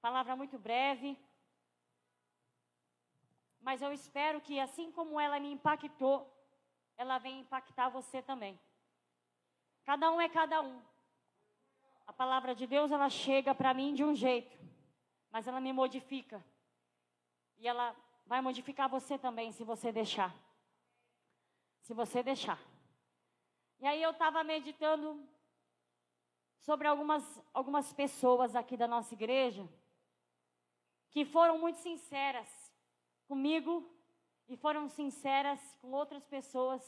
Palavra 0.00 0.34
muito 0.34 0.58
breve. 0.58 1.18
Mas 3.60 3.82
eu 3.82 3.92
espero 3.92 4.40
que, 4.40 4.58
assim 4.58 4.90
como 4.90 5.20
ela 5.20 5.38
me 5.38 5.52
impactou, 5.52 6.18
ela 6.96 7.18
venha 7.18 7.40
impactar 7.40 7.90
você 7.90 8.22
também. 8.22 8.58
Cada 9.84 10.10
um 10.10 10.20
é 10.20 10.28
cada 10.28 10.62
um. 10.62 10.82
A 12.06 12.12
palavra 12.12 12.54
de 12.54 12.66
Deus, 12.66 12.90
ela 12.90 13.10
chega 13.10 13.54
para 13.54 13.74
mim 13.74 13.92
de 13.92 14.02
um 14.02 14.14
jeito, 14.14 14.58
mas 15.30 15.46
ela 15.46 15.60
me 15.60 15.72
modifica. 15.72 16.42
E 17.58 17.68
ela 17.68 17.94
vai 18.24 18.40
modificar 18.40 18.88
você 18.88 19.18
também, 19.18 19.52
se 19.52 19.62
você 19.62 19.92
deixar. 19.92 20.34
Se 21.82 21.92
você 21.92 22.22
deixar. 22.22 22.58
E 23.78 23.86
aí 23.86 24.02
eu 24.02 24.12
estava 24.12 24.42
meditando 24.42 25.22
sobre 26.58 26.88
algumas, 26.88 27.42
algumas 27.52 27.92
pessoas 27.92 28.56
aqui 28.56 28.76
da 28.76 28.88
nossa 28.88 29.14
igreja 29.14 29.68
que 31.10 31.24
foram 31.24 31.58
muito 31.58 31.78
sinceras 31.78 32.48
comigo 33.26 33.72
e 34.48 34.56
foram 34.56 34.88
sinceras 34.88 35.60
com 35.80 35.92
outras 35.92 36.24
pessoas 36.26 36.82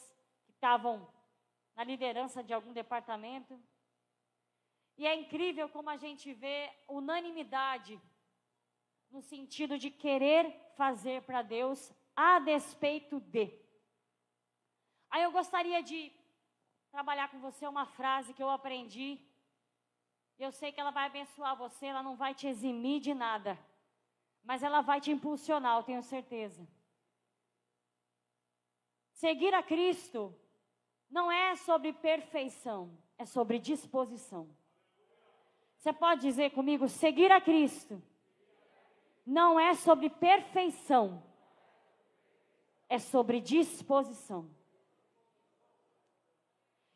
que 0.44 0.52
estavam 0.52 1.08
na 1.76 1.84
liderança 1.84 2.42
de 2.42 2.52
algum 2.52 2.72
departamento. 2.72 3.60
E 4.96 5.06
é 5.06 5.14
incrível 5.14 5.68
como 5.68 5.90
a 5.90 5.96
gente 5.96 6.32
vê 6.32 6.70
unanimidade 6.88 8.00
no 9.10 9.22
sentido 9.22 9.78
de 9.78 9.90
querer 9.90 10.44
fazer 10.76 11.22
para 11.22 11.42
Deus 11.42 11.92
a 12.14 12.38
despeito 12.38 13.20
de. 13.20 13.52
Aí 15.10 15.22
eu 15.22 15.32
gostaria 15.32 15.82
de 15.82 16.12
trabalhar 16.90 17.28
com 17.30 17.38
você 17.40 17.66
uma 17.66 17.86
frase 17.86 18.34
que 18.34 18.42
eu 18.42 18.50
aprendi. 18.50 19.20
Eu 20.38 20.50
sei 20.52 20.72
que 20.72 20.80
ela 20.80 20.90
vai 20.90 21.06
abençoar 21.06 21.56
você, 21.56 21.86
ela 21.86 22.02
não 22.02 22.16
vai 22.16 22.34
te 22.34 22.46
eximir 22.46 23.00
de 23.00 23.14
nada, 23.14 23.58
mas 24.44 24.62
ela 24.62 24.80
vai 24.80 25.00
te 25.00 25.10
impulsionar, 25.10 25.78
eu 25.78 25.82
tenho 25.82 26.02
certeza. 26.02 26.66
Seguir 29.12 29.54
a 29.54 29.62
Cristo 29.62 30.34
não 31.10 31.30
é 31.30 31.54
sobre 31.56 31.92
perfeição, 31.92 32.98
é 33.16 33.24
sobre 33.24 33.58
disposição. 33.58 34.48
Você 35.76 35.92
pode 35.92 36.22
dizer 36.22 36.50
comigo: 36.50 36.88
seguir 36.88 37.30
a 37.30 37.40
Cristo 37.40 38.02
não 39.24 39.58
é 39.58 39.74
sobre 39.74 40.10
perfeição, 40.10 41.22
é 42.88 42.98
sobre 42.98 43.40
disposição. 43.40 44.50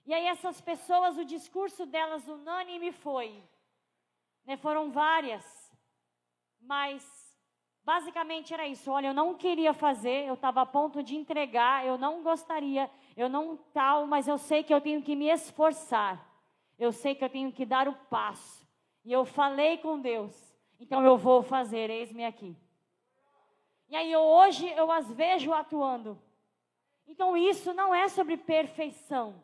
E 0.05 0.15
aí 0.15 0.27
essas 0.27 0.61
pessoas, 0.61 1.19
o 1.19 1.25
discurso 1.25 1.85
delas 1.85 2.27
unânime 2.29 2.93
foi, 2.93 3.43
né, 4.45 4.57
foram 4.57 4.93
várias, 4.93 5.45
mas 6.61 7.26
basicamente 7.87 8.53
era 8.53 8.67
isso. 8.67 8.91
Olha, 8.91 9.07
eu 9.07 9.15
não 9.15 9.35
queria 9.35 9.73
fazer, 9.73 10.27
eu 10.27 10.35
estava 10.35 10.63
a 10.63 10.67
ponto 10.67 11.05
de 11.05 11.15
entregar, 11.15 11.87
eu 11.87 11.97
não 11.97 12.21
gostaria, 12.21 12.91
eu 13.17 13.29
não 13.29 13.57
tal, 13.73 14.09
mas 14.09 14.27
eu 14.27 14.37
sei 14.37 14.65
que 14.65 14.75
eu 14.75 14.81
tenho 14.81 15.01
que 15.01 15.15
me 15.15 15.29
esforçar. 15.29 16.21
Eu 16.77 16.91
sei 16.91 17.15
que 17.15 17.25
eu 17.25 17.31
tenho 17.31 17.53
que 17.53 17.65
dar 17.65 17.87
o 17.87 17.95
passo. 18.11 18.67
E 19.05 19.13
eu 19.13 19.25
falei 19.25 19.79
com 19.79 20.01
Deus, 20.01 20.35
então 20.81 21.05
eu 21.05 21.17
vou 21.17 21.45
fazer, 21.45 21.89
eis-me 21.89 22.25
aqui. 22.25 22.57
E 23.89 23.95
aí 23.95 24.17
hoje 24.17 24.69
eu 24.71 24.91
as 24.91 25.09
vejo 25.13 25.53
atuando. 25.53 26.21
Então 27.07 27.37
isso 27.37 27.73
não 27.73 27.95
é 27.95 28.09
sobre 28.09 28.37
perfeição. 28.37 29.41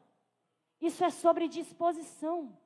Isso 0.80 1.04
é 1.04 1.10
sobre 1.10 1.46
disposição. 1.46 2.58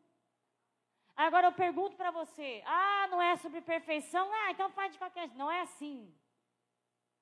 Agora 1.17 1.47
eu 1.47 1.53
pergunto 1.53 1.97
para 1.97 2.11
você: 2.11 2.63
ah, 2.67 3.07
não 3.09 3.23
é 3.23 3.37
sobre 3.37 3.61
perfeição? 3.63 4.31
Ah, 4.33 4.51
então 4.51 4.71
faz 4.71 4.93
de 4.93 4.99
qualquer 4.99 5.23
jeito. 5.23 5.39
Não 5.39 5.51
é 5.51 5.63
assim. 5.63 6.15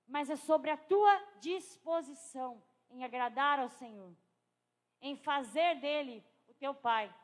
Mas 0.07 0.29
é 0.29 0.37
sobre 0.37 0.71
a 0.71 0.77
tua 0.77 1.23
disposição 1.41 2.63
em 2.91 3.05
agradar 3.05 3.59
ao 3.61 3.69
Senhor, 3.69 4.15
em 5.01 5.17
fazer 5.17 5.77
dele 5.77 6.25
o 6.49 6.55
teu 6.55 6.75
pai. 6.75 7.15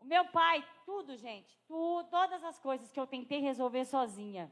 O 0.00 0.04
meu 0.04 0.24
pai, 0.28 0.66
tudo, 0.84 1.16
gente, 1.16 1.58
tu, 1.66 2.04
todas 2.10 2.42
as 2.44 2.58
coisas 2.58 2.90
que 2.90 2.98
eu 2.98 3.06
tentei 3.06 3.40
resolver 3.40 3.84
sozinha, 3.84 4.50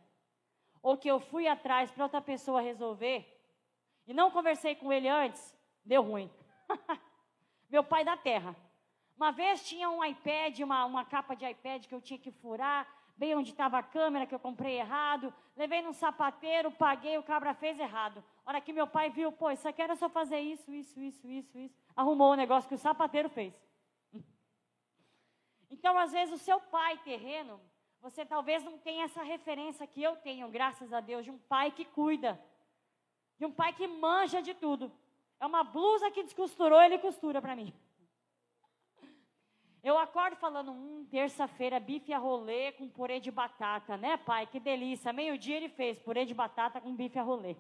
ou 0.83 0.97
que 0.97 1.09
eu 1.09 1.21
fui 1.21 1.47
atrás 1.47 1.91
para 1.91 2.05
outra 2.05 2.21
pessoa 2.21 2.61
resolver, 2.61 3.25
e 4.07 4.15
não 4.15 4.31
conversei 4.31 4.75
com 4.75 4.93
ele 4.93 5.09
antes, 5.09 5.57
deu 5.85 6.03
ruim. 6.03 6.31
meu 7.69 7.83
pai 7.83 8.05
da 8.05 8.17
terra. 8.17 8.57
Uma 9.17 9.33
vez 9.33 9.67
tinha 9.67 9.89
um 9.89 10.05
iPad, 10.05 10.61
uma, 10.61 10.85
uma 10.85 11.05
capa 11.05 11.35
de 11.35 11.47
iPad 11.47 11.87
que 11.87 11.95
eu 11.95 12.03
tinha 12.03 12.19
que 12.19 12.31
furar, 12.31 12.87
bem 13.17 13.35
onde 13.35 13.51
estava 13.51 13.79
a 13.79 13.83
câmera, 13.83 14.27
que 14.27 14.35
eu 14.35 14.39
comprei 14.39 14.79
errado. 14.79 15.33
Levei 15.57 15.81
num 15.81 15.93
sapateiro, 15.93 16.71
paguei, 16.71 17.17
o 17.17 17.23
cabra 17.23 17.55
fez 17.55 17.79
errado. 17.81 18.23
Hora 18.45 18.61
que 18.61 18.75
meu 18.75 18.87
pai 18.87 19.09
viu, 19.09 19.33
pô, 19.33 19.51
isso 19.51 19.67
aqui 19.67 19.81
era 19.81 19.97
só 19.97 20.09
fazer 20.09 20.41
isso, 20.41 20.71
isso, 20.71 21.01
isso, 21.01 21.27
isso, 21.27 21.59
isso. 21.59 21.75
Arrumou 21.97 22.33
o 22.33 22.37
negócio 22.37 22.69
que 22.69 22.75
o 22.75 22.79
sapateiro 22.79 23.29
fez. 23.29 23.55
Então, 25.69 25.99
às 25.99 26.13
vezes, 26.13 26.33
o 26.33 26.39
seu 26.39 26.61
pai 26.61 26.97
terreno, 26.99 27.61
você 28.01 28.25
talvez 28.25 28.63
não 28.63 28.79
tenha 28.79 29.05
essa 29.05 29.25
referência 29.25 29.85
que 29.85 30.01
eu 30.01 30.15
tenho, 30.15 30.49
graças 30.49 30.93
a 30.93 31.01
Deus, 31.01 31.25
de 31.25 31.31
um 31.33 31.39
pai 31.39 31.73
que 31.73 31.85
cuida. 31.85 32.41
De 33.37 33.45
um 33.45 33.51
pai 33.51 33.73
que 33.73 33.85
manja 33.89 34.41
de 34.41 34.55
tudo. 34.55 34.93
É 35.41 35.45
uma 35.45 35.65
blusa 35.65 36.09
que 36.13 36.23
descosturou, 36.23 36.81
ele 36.81 36.99
costura 36.99 37.43
para 37.43 37.57
mim. 37.57 37.75
Eu 39.89 39.97
acordo 39.97 40.35
falando, 40.35 40.73
hum, 40.73 41.07
terça-feira, 41.09 41.79
bife 41.79 42.13
a 42.13 42.19
rolê 42.19 42.73
com 42.73 42.89
purê 42.89 43.21
de 43.21 43.31
batata, 43.31 43.97
né, 43.97 44.17
pai? 44.17 44.45
Que 44.45 44.59
delícia. 44.59 45.13
Meio-dia 45.13 45.57
ele 45.59 45.69
fez 45.69 45.97
purê 45.97 46.25
de 46.25 46.35
batata 46.35 46.81
com 46.81 46.97
bife 46.97 47.17
a 47.21 47.23
rolê. 47.23 47.55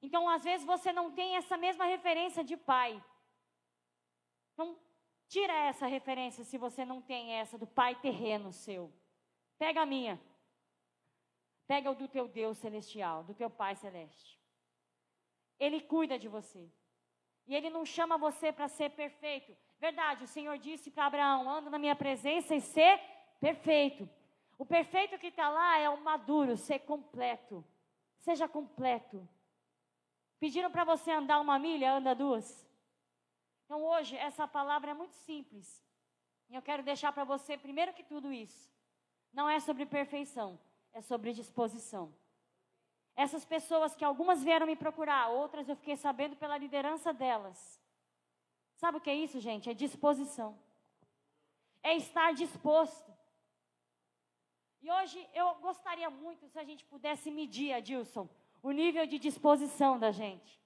então, 0.00 0.26
às 0.30 0.44
vezes, 0.44 0.64
você 0.64 0.90
não 0.94 1.12
tem 1.12 1.36
essa 1.36 1.58
mesma 1.58 1.84
referência 1.84 2.42
de 2.42 2.56
pai. 2.56 3.04
Então, 4.54 4.78
tira 5.28 5.52
essa 5.52 5.86
referência 5.86 6.42
se 6.42 6.56
você 6.56 6.82
não 6.82 7.02
tem 7.02 7.32
essa 7.32 7.58
do 7.58 7.66
pai 7.66 7.94
terreno 7.96 8.54
seu. 8.54 8.90
Pega 9.58 9.82
a 9.82 9.86
minha. 9.94 10.18
Pega 11.66 11.90
o 11.90 11.94
do 11.94 12.08
teu 12.08 12.26
Deus 12.26 12.56
celestial, 12.56 13.24
do 13.24 13.34
teu 13.34 13.50
pai 13.50 13.76
celeste. 13.76 14.40
Ele 15.58 15.82
cuida 15.82 16.18
de 16.18 16.28
você. 16.28 16.66
E 17.50 17.54
ele 17.56 17.68
não 17.68 17.84
chama 17.84 18.16
você 18.16 18.52
para 18.52 18.68
ser 18.68 18.90
perfeito. 18.90 19.56
Verdade, 19.80 20.22
o 20.22 20.28
Senhor 20.28 20.56
disse 20.56 20.88
para 20.88 21.06
Abraão: 21.06 21.50
anda 21.50 21.68
na 21.68 21.80
minha 21.80 21.96
presença 21.96 22.54
e 22.54 22.60
ser 22.60 23.00
perfeito. 23.40 24.08
O 24.56 24.64
perfeito 24.64 25.18
que 25.18 25.26
está 25.26 25.48
lá 25.48 25.76
é 25.76 25.90
o 25.90 26.00
maduro, 26.00 26.56
ser 26.56 26.78
completo. 26.78 27.64
Seja 28.20 28.46
completo. 28.46 29.28
Pediram 30.38 30.70
para 30.70 30.84
você 30.84 31.10
andar 31.10 31.40
uma 31.40 31.58
milha, 31.58 31.94
anda 31.94 32.14
duas. 32.14 32.64
Então 33.64 33.82
hoje 33.82 34.16
essa 34.16 34.46
palavra 34.46 34.92
é 34.92 34.94
muito 34.94 35.14
simples. 35.14 35.84
E 36.48 36.54
eu 36.54 36.62
quero 36.62 36.84
deixar 36.84 37.12
para 37.12 37.24
você, 37.24 37.58
primeiro 37.58 37.92
que 37.92 38.04
tudo 38.04 38.32
isso, 38.32 38.72
não 39.32 39.50
é 39.50 39.58
sobre 39.58 39.86
perfeição, 39.86 40.56
é 40.92 41.00
sobre 41.00 41.32
disposição. 41.32 42.14
Essas 43.16 43.44
pessoas 43.44 43.94
que 43.94 44.04
algumas 44.04 44.42
vieram 44.42 44.66
me 44.66 44.76
procurar, 44.76 45.28
outras 45.28 45.68
eu 45.68 45.76
fiquei 45.76 45.96
sabendo 45.96 46.36
pela 46.36 46.56
liderança 46.56 47.12
delas. 47.12 47.80
Sabe 48.76 48.98
o 48.98 49.00
que 49.00 49.10
é 49.10 49.14
isso, 49.14 49.38
gente? 49.40 49.68
É 49.68 49.74
disposição. 49.74 50.58
É 51.82 51.94
estar 51.96 52.32
disposto. 52.32 53.10
E 54.80 54.90
hoje 54.90 55.28
eu 55.34 55.54
gostaria 55.56 56.08
muito 56.08 56.48
se 56.48 56.58
a 56.58 56.64
gente 56.64 56.84
pudesse 56.84 57.30
medir, 57.30 57.72
Adilson, 57.74 58.28
o 58.62 58.70
nível 58.70 59.06
de 59.06 59.18
disposição 59.18 59.98
da 59.98 60.10
gente. 60.10 60.58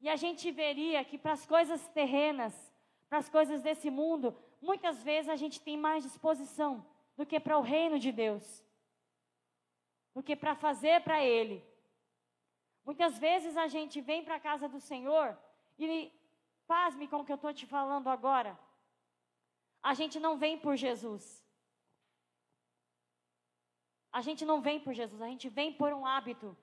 E 0.00 0.08
a 0.08 0.16
gente 0.16 0.50
veria 0.50 1.04
que 1.04 1.16
para 1.16 1.32
as 1.32 1.46
coisas 1.46 1.86
terrenas, 1.88 2.54
para 3.08 3.18
as 3.18 3.28
coisas 3.28 3.62
desse 3.62 3.90
mundo, 3.90 4.36
muitas 4.60 5.02
vezes 5.02 5.28
a 5.28 5.36
gente 5.36 5.60
tem 5.60 5.76
mais 5.76 6.02
disposição 6.02 6.84
do 7.16 7.24
que 7.24 7.38
para 7.38 7.56
o 7.56 7.62
reino 7.62 7.98
de 7.98 8.10
Deus 8.10 8.63
do 10.14 10.22
que 10.22 10.36
para 10.36 10.54
fazer 10.54 11.02
para 11.02 11.22
Ele. 11.22 11.64
Muitas 12.84 13.18
vezes 13.18 13.56
a 13.56 13.66
gente 13.66 14.00
vem 14.00 14.24
para 14.24 14.36
a 14.36 14.40
casa 14.40 14.68
do 14.68 14.80
Senhor 14.80 15.36
e, 15.78 16.12
pasme 16.66 17.08
com 17.08 17.20
o 17.20 17.24
que 17.24 17.32
eu 17.32 17.36
estou 17.36 17.52
te 17.52 17.66
falando 17.66 18.08
agora, 18.08 18.58
a 19.82 19.92
gente 19.94 20.18
não 20.18 20.38
vem 20.38 20.58
por 20.58 20.76
Jesus. 20.76 21.44
A 24.10 24.20
gente 24.20 24.44
não 24.44 24.60
vem 24.60 24.78
por 24.80 24.94
Jesus, 24.94 25.20
a 25.20 25.26
gente 25.26 25.48
vem 25.48 25.72
por 25.72 25.92
um 25.92 26.06
hábito. 26.06 26.56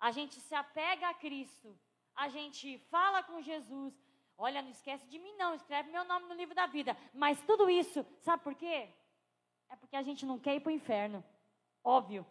A 0.00 0.10
gente 0.10 0.34
se 0.40 0.54
apega 0.54 1.08
a 1.08 1.14
Cristo, 1.14 1.78
a 2.14 2.28
gente 2.28 2.78
fala 2.90 3.22
com 3.22 3.40
Jesus. 3.40 3.94
Olha, 4.36 4.62
não 4.62 4.70
esquece 4.70 5.06
de 5.06 5.18
mim, 5.18 5.34
não, 5.36 5.54
escreve 5.54 5.90
meu 5.90 6.04
nome 6.04 6.26
no 6.26 6.34
livro 6.34 6.54
da 6.54 6.66
vida. 6.66 6.96
Mas 7.12 7.40
tudo 7.42 7.70
isso, 7.70 8.04
sabe 8.20 8.42
por 8.42 8.54
quê? 8.54 8.88
É 9.68 9.76
porque 9.76 9.96
a 9.96 10.02
gente 10.02 10.24
não 10.24 10.38
quer 10.38 10.56
ir 10.56 10.60
para 10.60 10.70
o 10.70 10.74
inferno. 10.80 11.24
Óbvio. 11.82 12.26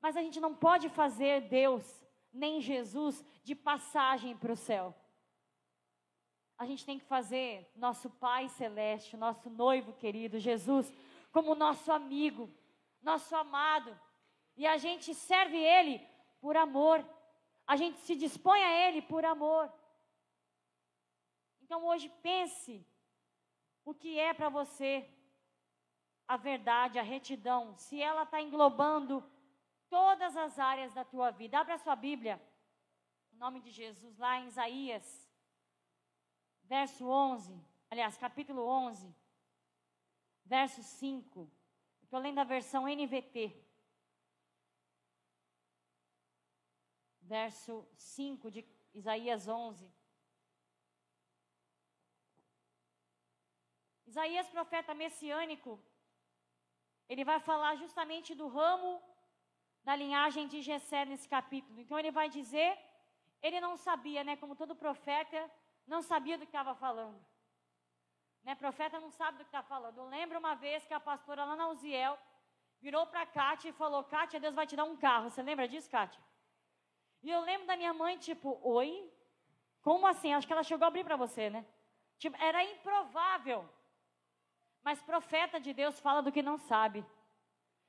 Mas 0.00 0.16
a 0.16 0.22
gente 0.22 0.40
não 0.40 0.54
pode 0.54 0.88
fazer 0.88 1.42
Deus, 1.42 1.84
nem 2.32 2.60
Jesus, 2.60 3.24
de 3.44 3.54
passagem 3.54 4.36
para 4.36 4.52
o 4.52 4.56
céu. 4.56 4.94
a 6.58 6.64
gente 6.64 6.86
tem 6.86 6.98
que 6.98 7.04
fazer 7.04 7.68
nosso 7.74 8.08
Pai 8.08 8.48
Celeste, 8.48 9.16
nosso 9.16 9.50
noivo 9.50 9.92
querido, 9.94 10.38
Jesus, 10.38 10.92
como 11.32 11.56
nosso 11.56 11.90
amigo, 11.90 12.48
nosso 13.02 13.34
amado. 13.34 13.98
E 14.56 14.64
a 14.64 14.76
gente 14.76 15.12
serve 15.12 15.56
Ele 15.56 16.00
por 16.40 16.56
amor. 16.56 17.04
A 17.66 17.74
gente 17.74 17.98
se 17.98 18.14
dispõe 18.14 18.62
a 18.62 18.88
Ele 18.88 19.02
por 19.02 19.24
amor. 19.24 19.72
Então 21.62 21.84
hoje 21.86 22.08
pense 22.22 22.86
o 23.84 23.92
que 23.94 24.18
é 24.18 24.32
para 24.32 24.48
você 24.48 25.08
a 26.32 26.36
verdade, 26.38 26.98
a 26.98 27.02
retidão, 27.02 27.76
se 27.76 28.00
ela 28.00 28.22
está 28.22 28.40
englobando 28.40 29.22
todas 29.90 30.34
as 30.34 30.58
áreas 30.58 30.90
da 30.94 31.04
tua 31.04 31.30
vida. 31.30 31.58
Abra 31.58 31.74
a 31.74 31.78
sua 31.78 31.94
Bíblia, 31.94 32.40
em 33.34 33.36
nome 33.36 33.60
de 33.60 33.70
Jesus, 33.70 34.16
lá 34.16 34.38
em 34.38 34.46
Isaías, 34.46 35.30
verso 36.62 37.06
11, 37.06 37.62
aliás, 37.90 38.16
capítulo 38.16 38.62
11, 38.66 39.14
verso 40.46 40.82
5. 40.82 41.52
Estou 42.02 42.18
lendo 42.18 42.38
a 42.38 42.44
versão 42.44 42.88
NVT. 42.88 43.54
Verso 47.20 47.86
5 47.94 48.50
de 48.50 48.66
Isaías 48.94 49.48
11. 49.48 49.92
Isaías, 54.06 54.48
profeta 54.48 54.94
messiânico, 54.94 55.78
ele 57.08 57.24
vai 57.24 57.38
falar 57.40 57.74
justamente 57.76 58.34
do 58.34 58.48
ramo 58.48 59.00
da 59.84 59.94
linhagem 59.96 60.46
de 60.46 60.62
Jessé 60.62 61.04
nesse 61.04 61.28
capítulo. 61.28 61.80
Então 61.80 61.98
ele 61.98 62.10
vai 62.10 62.28
dizer, 62.28 62.78
ele 63.42 63.60
não 63.60 63.76
sabia, 63.76 64.22
né, 64.24 64.36
como 64.36 64.54
todo 64.54 64.74
profeta, 64.74 65.50
não 65.86 66.00
sabia 66.02 66.38
do 66.38 66.46
que 66.46 66.54
estava 66.56 66.74
falando. 66.74 67.18
Né, 68.44 68.54
profeta 68.54 68.98
não 69.00 69.10
sabe 69.10 69.38
do 69.38 69.44
que 69.44 69.48
está 69.48 69.62
falando. 69.62 69.98
Eu 69.98 70.06
lembro 70.06 70.38
uma 70.38 70.54
vez 70.54 70.84
que 70.84 70.94
a 70.94 71.00
pastora 71.00 71.44
lá 71.44 71.56
na 71.56 71.68
Uziel 71.68 72.18
virou 72.80 73.06
para 73.06 73.24
Kátia 73.24 73.68
e 73.70 73.72
falou: 73.72 74.02
Kátia, 74.04 74.40
Deus 74.40 74.54
vai 74.54 74.66
te 74.66 74.74
dar 74.74 74.84
um 74.84 74.96
carro. 74.96 75.30
Você 75.30 75.42
lembra 75.42 75.68
disso, 75.68 75.90
Kátia? 75.90 76.20
E 77.22 77.30
eu 77.30 77.40
lembro 77.40 77.66
da 77.66 77.76
minha 77.76 77.94
mãe, 77.94 78.18
tipo, 78.18 78.58
oi? 78.62 78.90
Como 79.80 80.06
assim? 80.06 80.32
Acho 80.32 80.46
que 80.46 80.52
ela 80.52 80.64
chegou 80.64 80.84
a 80.84 80.88
abrir 80.88 81.04
para 81.04 81.16
você, 81.16 81.48
né? 81.48 81.64
Tipo, 82.18 82.36
era 82.42 82.64
improvável. 82.64 83.68
Mas 84.84 85.02
profeta 85.02 85.60
de 85.60 85.72
Deus 85.72 85.98
fala 86.00 86.22
do 86.22 86.32
que 86.32 86.42
não 86.42 86.58
sabe. 86.58 87.04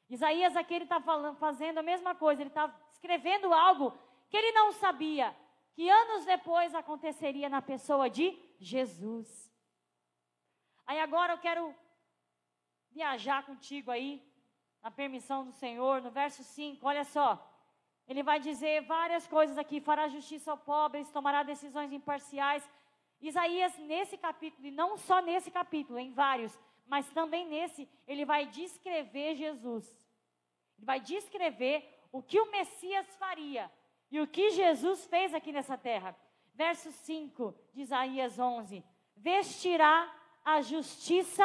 Isaías 0.10 0.56
aqui 0.56 0.74
ele 0.76 0.84
está 0.86 1.02
fazendo 1.36 1.80
a 1.80 1.84
mesma 1.84 2.14
coisa, 2.14 2.42
ele 2.42 2.50
está 2.50 2.74
escrevendo 2.92 3.54
algo 3.54 3.98
que 4.30 4.38
ele 4.38 4.52
não 4.52 4.72
sabia, 4.72 5.36
que 5.74 5.90
anos 5.90 6.26
depois 6.26 6.76
aconteceria 6.76 7.50
na 7.50 7.62
pessoa 7.62 8.10
de 8.10 8.38
Jesus. 8.60 9.52
Aí 10.86 11.00
agora 11.00 11.34
eu 11.34 11.38
quero 11.38 11.74
viajar 12.92 13.46
contigo 13.46 13.90
aí, 13.90 14.22
na 14.82 14.92
permissão 14.92 15.46
do 15.46 15.52
Senhor, 15.54 16.02
no 16.02 16.12
verso 16.12 16.44
5, 16.44 16.86
olha 16.86 17.04
só. 17.06 17.50
Ele 18.08 18.22
vai 18.22 18.40
dizer 18.40 18.82
várias 18.82 19.26
coisas 19.28 19.58
aqui: 19.58 19.80
fará 19.80 20.08
justiça 20.08 20.52
ao 20.52 20.58
pobre, 20.58 21.06
tomará 21.06 21.42
decisões 21.42 21.92
imparciais. 21.92 22.70
Isaías, 23.22 23.78
nesse 23.78 24.18
capítulo, 24.18 24.68
e 24.68 24.72
não 24.72 24.98
só 24.98 25.22
nesse 25.22 25.50
capítulo, 25.50 25.98
em 25.98 26.12
vários, 26.12 26.60
mas 26.86 27.10
também 27.12 27.48
nesse, 27.48 27.90
ele 28.08 28.26
vai 28.26 28.48
descrever 28.48 29.36
Jesus. 29.36 29.88
Ele 30.78 30.86
vai 30.86 31.00
descrever 31.00 31.88
o 32.12 32.22
que 32.22 32.40
o 32.40 32.52
Messias 32.52 33.08
faria 33.16 33.72
e 34.12 34.20
o 34.20 34.28
que 34.28 34.52
Jesus 34.52 35.06
fez 35.06 35.34
aqui 35.34 35.52
nessa 35.52 35.78
terra. 35.78 36.16
Verso 36.54 36.92
5 36.92 37.56
de 37.74 37.82
Isaías 37.82 38.38
11: 38.38 38.84
Vestirá 39.16 40.14
a 40.46 40.62
justiça 40.62 41.44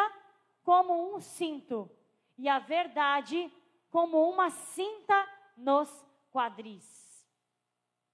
como 0.62 1.14
um 1.14 1.20
cinto, 1.20 1.90
e 2.37 2.49
a 2.49 2.58
verdade 2.58 3.50
como 3.90 4.29
uma 4.29 4.50
cinta 4.50 5.26
nos 5.56 5.88
quadris. 6.31 7.26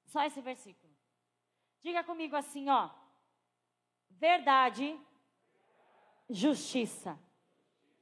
Só 0.05 0.23
esse 0.23 0.41
versículo. 0.41 0.94
Diga 1.82 2.05
comigo 2.05 2.37
assim, 2.37 2.71
ó. 2.71 2.91
Verdade 4.09 4.99
justiça. 6.29 7.19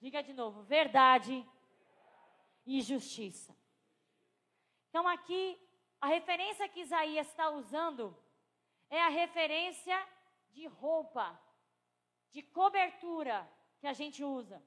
Diga 0.00 0.22
de 0.22 0.32
novo: 0.32 0.62
verdade 0.62 1.46
e 2.64 2.80
justiça. 2.80 3.56
Então, 4.88 5.06
aqui, 5.08 5.58
a 6.00 6.06
referência 6.06 6.68
que 6.68 6.80
Isaías 6.80 7.28
está 7.28 7.50
usando 7.50 8.16
é 8.90 9.00
a 9.02 9.08
referência 9.08 9.96
de 10.50 10.66
roupa, 10.66 11.40
de 12.30 12.42
cobertura 12.42 13.48
que 13.80 13.86
a 13.86 13.92
gente 13.92 14.22
usa. 14.22 14.62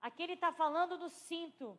Aqui 0.00 0.22
ele 0.22 0.34
está 0.34 0.52
falando 0.52 0.98
do 0.98 1.08
cinto 1.08 1.78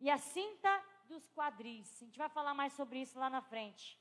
e 0.00 0.10
a 0.10 0.18
cinta 0.18 0.84
dos 1.06 1.28
quadris. 1.30 2.02
A 2.02 2.04
gente 2.06 2.18
vai 2.18 2.28
falar 2.28 2.54
mais 2.54 2.72
sobre 2.72 3.00
isso 3.00 3.18
lá 3.18 3.28
na 3.28 3.40
frente. 3.40 4.00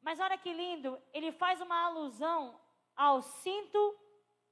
Mas 0.00 0.20
olha 0.20 0.38
que 0.38 0.52
lindo, 0.52 1.00
ele 1.12 1.32
faz 1.32 1.60
uma 1.60 1.84
alusão 1.86 2.60
ao 2.96 3.22
cinto 3.22 3.96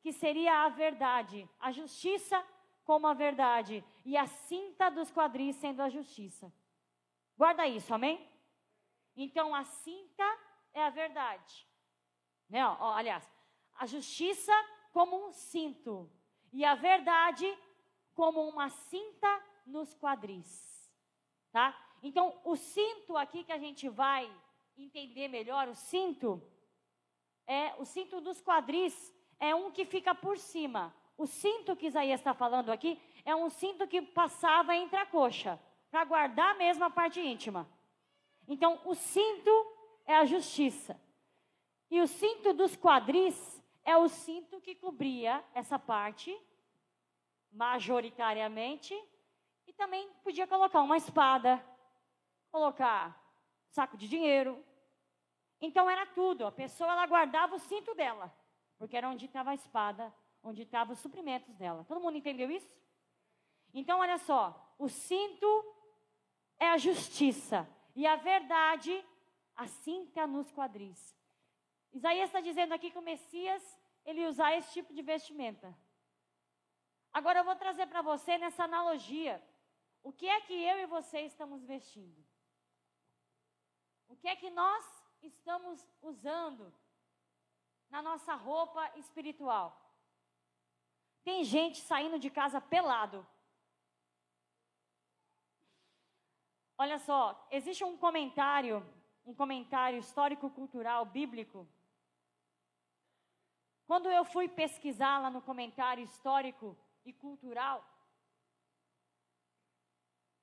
que 0.00 0.12
seria 0.12 0.64
a 0.64 0.68
verdade, 0.68 1.48
a 1.58 1.72
justiça 1.72 2.44
como 2.84 3.06
a 3.06 3.14
verdade 3.14 3.82
e 4.04 4.16
a 4.16 4.26
cinta 4.26 4.90
dos 4.90 5.10
quadris 5.10 5.56
sendo 5.56 5.80
a 5.80 5.88
justiça. 5.88 6.52
Guarda 7.36 7.66
isso, 7.66 7.92
amém? 7.94 8.30
Então 9.16 9.54
a 9.54 9.64
cinta 9.64 10.24
é 10.74 10.84
a 10.84 10.90
verdade. 10.90 11.66
Né? 12.48 12.66
Ó, 12.66 12.92
aliás, 12.92 13.28
a 13.74 13.86
justiça 13.86 14.52
como 14.92 15.28
um 15.28 15.32
cinto 15.32 16.10
e 16.52 16.64
a 16.64 16.74
verdade 16.74 17.46
como 18.14 18.46
uma 18.48 18.68
cinta 18.68 19.42
nos 19.66 19.94
quadris. 19.94 20.92
Tá? 21.50 21.76
Então, 22.02 22.38
o 22.44 22.56
cinto 22.56 23.16
aqui 23.16 23.44
que 23.44 23.52
a 23.52 23.58
gente 23.58 23.88
vai 23.88 24.30
entender 24.76 25.28
melhor, 25.28 25.68
o 25.68 25.74
cinto 25.74 26.42
é 27.46 27.74
o 27.78 27.84
cinto 27.84 28.20
dos 28.20 28.40
quadris 28.40 29.14
é 29.38 29.54
um 29.54 29.70
que 29.70 29.84
fica 29.84 30.14
por 30.14 30.38
cima. 30.38 30.94
O 31.16 31.26
cinto 31.26 31.76
que 31.76 31.86
Isaías 31.86 32.20
está 32.20 32.34
falando 32.34 32.70
aqui 32.70 33.00
é 33.24 33.34
um 33.34 33.48
cinto 33.48 33.86
que 33.86 34.02
passava 34.02 34.74
entre 34.74 34.96
a 34.96 35.06
coxa, 35.06 35.60
para 35.90 36.04
guardar 36.04 36.56
mesmo 36.56 36.84
a 36.84 36.90
parte 36.90 37.20
íntima. 37.20 37.68
Então, 38.48 38.80
o 38.84 38.94
cinto 38.94 39.50
é 40.04 40.16
a 40.16 40.24
justiça. 40.24 41.00
E 41.90 42.00
o 42.00 42.06
cinto 42.06 42.52
dos 42.52 42.76
quadris 42.76 43.62
é 43.84 43.96
o 43.96 44.08
cinto 44.08 44.60
que 44.60 44.74
cobria 44.74 45.44
essa 45.54 45.78
parte, 45.78 46.36
majoritariamente, 47.52 48.94
e 49.66 49.72
também 49.72 50.08
podia 50.22 50.46
colocar 50.46 50.82
uma 50.82 50.96
espada, 50.96 51.64
colocar 52.50 53.22
saco 53.68 53.96
de 53.96 54.08
dinheiro, 54.08 54.62
então 55.64 55.88
era 55.88 56.06
tudo. 56.06 56.46
A 56.46 56.52
pessoa 56.52 56.92
ela 56.92 57.06
guardava 57.06 57.56
o 57.56 57.58
cinto 57.58 57.94
dela, 57.94 58.32
porque 58.78 58.96
era 58.96 59.08
onde 59.08 59.26
estava 59.26 59.50
a 59.50 59.54
espada, 59.54 60.14
onde 60.42 60.62
estavam 60.62 60.92
os 60.92 61.00
suprimentos 61.00 61.54
dela. 61.56 61.84
Todo 61.84 62.00
mundo 62.00 62.18
entendeu 62.18 62.50
isso? 62.50 62.70
Então 63.72 64.00
olha 64.00 64.18
só, 64.18 64.74
o 64.78 64.88
cinto 64.88 65.48
é 66.58 66.68
a 66.68 66.78
justiça 66.78 67.68
e 67.96 68.06
a 68.06 68.16
verdade 68.16 69.04
a 69.56 69.66
cinta 69.66 70.26
nos 70.26 70.50
quadris. 70.52 71.16
Isaías 71.92 72.28
está 72.28 72.40
dizendo 72.40 72.74
aqui 72.74 72.90
que 72.90 72.98
o 72.98 73.02
Messias 73.02 73.62
ele 74.04 74.26
usar 74.26 74.54
esse 74.56 74.72
tipo 74.72 74.92
de 74.92 75.00
vestimenta. 75.00 75.76
Agora 77.12 77.40
eu 77.40 77.44
vou 77.44 77.54
trazer 77.54 77.86
para 77.86 78.02
você 78.02 78.36
nessa 78.36 78.64
analogia 78.64 79.42
o 80.02 80.12
que 80.12 80.28
é 80.28 80.40
que 80.40 80.52
eu 80.52 80.78
e 80.80 80.86
você 80.86 81.20
estamos 81.20 81.64
vestindo. 81.64 82.24
O 84.08 84.16
que 84.16 84.28
é 84.28 84.36
que 84.36 84.50
nós 84.50 85.03
estamos 85.26 85.86
usando 86.02 86.72
na 87.90 88.02
nossa 88.02 88.34
roupa 88.34 88.90
espiritual. 88.96 89.80
Tem 91.22 91.42
gente 91.44 91.80
saindo 91.80 92.18
de 92.18 92.30
casa 92.30 92.60
pelado. 92.60 93.26
Olha 96.76 96.98
só, 96.98 97.46
existe 97.50 97.84
um 97.84 97.96
comentário, 97.96 98.84
um 99.24 99.34
comentário 99.34 99.98
histórico-cultural 99.98 101.06
bíblico. 101.06 101.66
Quando 103.86 104.10
eu 104.10 104.24
fui 104.24 104.48
pesquisar 104.48 105.18
lá 105.18 105.30
no 105.30 105.40
comentário 105.40 106.02
histórico 106.02 106.76
e 107.04 107.12
cultural, 107.12 107.84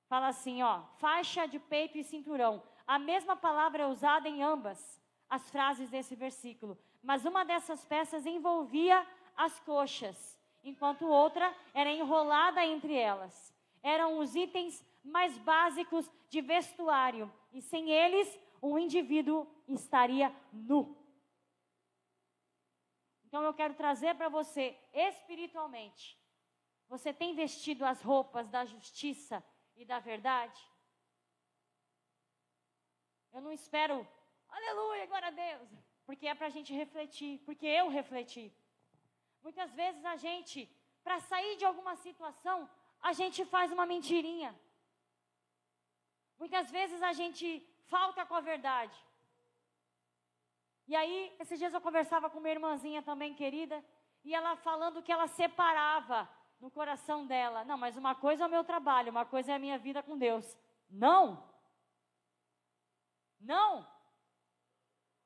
fala 0.08 0.28
assim, 0.28 0.62
ó, 0.62 0.84
faixa 0.98 1.46
de 1.46 1.58
peito 1.58 1.98
e 1.98 2.04
cinturão. 2.04 2.62
A 2.86 2.98
mesma 2.98 3.36
palavra 3.36 3.84
é 3.84 3.86
usada 3.86 4.28
em 4.28 4.42
ambas 4.42 5.00
as 5.28 5.48
frases 5.50 5.88
desse 5.88 6.14
versículo, 6.14 6.78
mas 7.02 7.24
uma 7.24 7.44
dessas 7.44 7.84
peças 7.84 8.26
envolvia 8.26 9.06
as 9.36 9.58
coxas, 9.60 10.38
enquanto 10.62 11.06
outra 11.06 11.54
era 11.72 11.90
enrolada 11.90 12.64
entre 12.64 12.94
elas. 12.94 13.54
Eram 13.82 14.18
os 14.18 14.34
itens 14.34 14.84
mais 15.02 15.36
básicos 15.38 16.10
de 16.28 16.40
vestuário, 16.40 17.32
e 17.52 17.60
sem 17.60 17.90
eles, 17.90 18.38
o 18.60 18.78
indivíduo 18.78 19.46
estaria 19.68 20.34
nu. 20.52 20.96
Então 23.24 23.42
eu 23.42 23.54
quero 23.54 23.74
trazer 23.74 24.14
para 24.14 24.28
você 24.28 24.78
espiritualmente. 24.92 26.18
Você 26.88 27.12
tem 27.12 27.34
vestido 27.34 27.84
as 27.84 28.02
roupas 28.02 28.48
da 28.48 28.66
justiça 28.66 29.42
e 29.74 29.84
da 29.84 29.98
verdade? 29.98 30.60
Eu 33.32 33.40
não 33.40 33.52
espero, 33.52 34.06
aleluia, 34.48 35.06
glória 35.06 35.28
a 35.28 35.30
Deus, 35.30 35.68
porque 36.06 36.26
é 36.26 36.34
para 36.34 36.48
a 36.48 36.54
gente 36.56 36.72
refletir, 36.74 37.38
porque 37.46 37.66
eu 37.66 37.88
refleti. 37.88 38.52
Muitas 39.42 39.72
vezes 39.72 40.04
a 40.04 40.16
gente, 40.16 40.68
para 41.02 41.18
sair 41.20 41.56
de 41.56 41.64
alguma 41.64 41.96
situação, 41.96 42.68
a 43.00 43.12
gente 43.12 43.44
faz 43.44 43.72
uma 43.72 43.86
mentirinha. 43.86 44.54
Muitas 46.38 46.70
vezes 46.70 47.02
a 47.02 47.12
gente 47.12 47.66
falta 47.88 48.24
com 48.26 48.34
a 48.34 48.40
verdade. 48.40 48.96
E 50.86 50.94
aí, 50.94 51.34
esses 51.40 51.58
dias 51.58 51.72
eu 51.72 51.80
conversava 51.80 52.28
com 52.28 52.40
minha 52.40 52.54
irmãzinha 52.54 53.02
também 53.02 53.34
querida, 53.34 53.82
e 54.24 54.34
ela 54.34 54.56
falando 54.56 55.02
que 55.02 55.10
ela 55.10 55.26
separava 55.26 56.28
no 56.60 56.70
coração 56.70 57.26
dela. 57.26 57.64
Não, 57.64 57.78
mas 57.78 57.96
uma 57.96 58.14
coisa 58.14 58.44
é 58.44 58.46
o 58.46 58.50
meu 58.50 58.62
trabalho, 58.62 59.10
uma 59.10 59.24
coisa 59.24 59.52
é 59.52 59.54
a 59.54 59.58
minha 59.58 59.78
vida 59.78 60.02
com 60.02 60.18
Deus. 60.18 60.56
Não! 60.90 61.51
Não! 63.42 63.86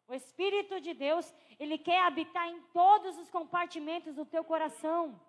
O 0.08 0.14
Espírito 0.14 0.80
de 0.80 0.94
Deus, 0.94 1.32
ele 1.58 1.76
quer 1.76 2.00
habitar 2.02 2.48
em 2.48 2.60
todos 2.72 3.18
os 3.18 3.28
compartimentos 3.30 4.14
do 4.14 4.24
teu 4.24 4.44
coração. 4.44 5.20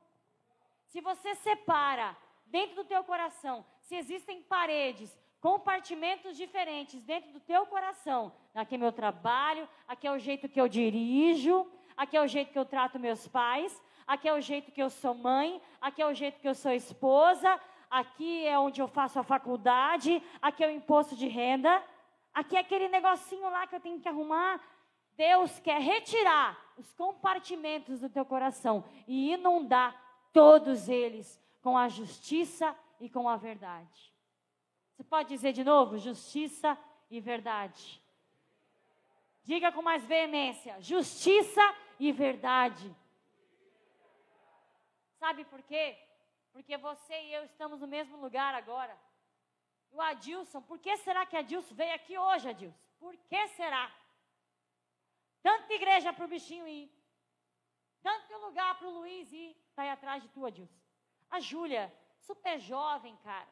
Se 0.85 1.01
você 1.01 1.35
separa 1.35 2.15
dentro 2.45 2.77
do 2.77 2.85
teu 2.85 3.03
coração, 3.03 3.65
se 3.81 3.95
existem 3.95 4.41
paredes, 4.43 5.17
compartimentos 5.39 6.37
diferentes 6.37 7.01
dentro 7.01 7.31
do 7.31 7.39
teu 7.39 7.65
coração. 7.65 8.33
Aqui 8.53 8.75
é 8.75 8.77
meu 8.77 8.91
trabalho, 8.91 9.67
aqui 9.87 10.07
é 10.07 10.11
o 10.11 10.19
jeito 10.19 10.49
que 10.49 10.59
eu 10.59 10.67
dirijo, 10.67 11.67
aqui 11.95 12.17
é 12.17 12.21
o 12.21 12.27
jeito 12.27 12.51
que 12.51 12.59
eu 12.59 12.65
trato 12.65 12.99
meus 12.99 13.27
pais, 13.27 13.81
aqui 14.05 14.27
é 14.27 14.33
o 14.33 14.41
jeito 14.41 14.71
que 14.71 14.81
eu 14.81 14.89
sou 14.89 15.13
mãe, 15.13 15.61
aqui 15.81 16.01
é 16.01 16.07
o 16.07 16.13
jeito 16.13 16.39
que 16.39 16.47
eu 16.47 16.55
sou 16.55 16.71
esposa, 16.71 17.59
aqui 17.89 18.45
é 18.45 18.57
onde 18.57 18.81
eu 18.81 18.87
faço 18.87 19.19
a 19.19 19.23
faculdade, 19.23 20.21
aqui 20.41 20.63
é 20.63 20.67
o 20.67 20.71
imposto 20.71 21.15
de 21.15 21.27
renda, 21.27 21.83
aqui 22.37 22.55
é 22.55 22.59
aquele 22.59 22.87
negocinho 22.87 23.49
lá 23.49 23.65
que 23.65 23.75
eu 23.75 23.79
tenho 23.79 23.99
que 23.99 24.07
arrumar. 24.07 24.61
Deus 25.15 25.59
quer 25.59 25.81
retirar 25.81 26.55
os 26.77 26.93
compartimentos 26.93 27.99
do 27.99 28.09
teu 28.09 28.23
coração 28.23 28.85
e 29.07 29.33
inundar 29.33 29.99
todos 30.31 30.87
eles 30.87 31.41
com 31.63 31.75
a 31.75 31.87
justiça 31.87 32.75
e 32.99 33.09
com 33.09 33.27
a 33.27 33.35
verdade. 33.35 34.13
Você 34.91 35.03
pode 35.03 35.29
dizer 35.29 35.51
de 35.51 35.63
novo? 35.63 35.97
Justiça 35.97 36.77
e 37.09 37.19
verdade. 37.19 37.99
Diga 39.43 39.71
com 39.71 39.81
mais 39.81 40.05
veemência: 40.05 40.79
justiça 40.79 41.75
e 41.99 42.11
verdade. 42.11 42.95
Sabe 45.19 45.43
por 45.45 45.63
quê? 45.63 45.97
Porque 46.53 46.77
você 46.77 47.19
e 47.23 47.33
eu 47.33 47.43
estamos 47.45 47.81
no 47.81 47.87
mesmo 47.87 48.17
lugar 48.17 48.53
agora. 48.53 48.95
O 49.91 50.01
Adilson, 50.01 50.61
por 50.61 50.79
que 50.79 50.95
será 50.97 51.25
que 51.25 51.35
Adilson 51.35 51.73
veio 51.75 51.95
aqui 51.95 52.17
hoje, 52.17 52.49
Adilson? 52.49 52.77
Por 52.99 53.15
que 53.15 53.47
será? 53.49 53.91
Tanta 55.41 55.73
igreja 55.73 56.13
para 56.13 56.25
o 56.25 56.27
bichinho 56.27 56.67
ir. 56.67 56.91
Tanto 58.01 58.37
lugar 58.37 58.77
para 58.77 58.87
o 58.87 58.91
Luiz 58.99 59.31
ir. 59.31 59.55
Está 59.69 59.83
aí 59.83 59.89
atrás 59.89 60.21
de 60.21 60.29
tu, 60.29 60.45
Adilson. 60.45 60.79
A 61.29 61.39
Júlia, 61.39 61.93
super 62.19 62.59
jovem, 62.59 63.15
cara. 63.17 63.47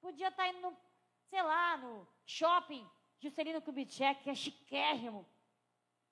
Podia 0.00 0.28
estar 0.28 0.44
tá 0.44 0.48
indo, 0.48 0.76
sei 1.28 1.42
lá, 1.42 1.76
no 1.76 2.06
shopping 2.24 2.88
Juscelino 3.20 3.60
Kubitschek, 3.60 4.22
que 4.22 4.30
é 4.30 4.34
chiquérrimo. 4.34 5.26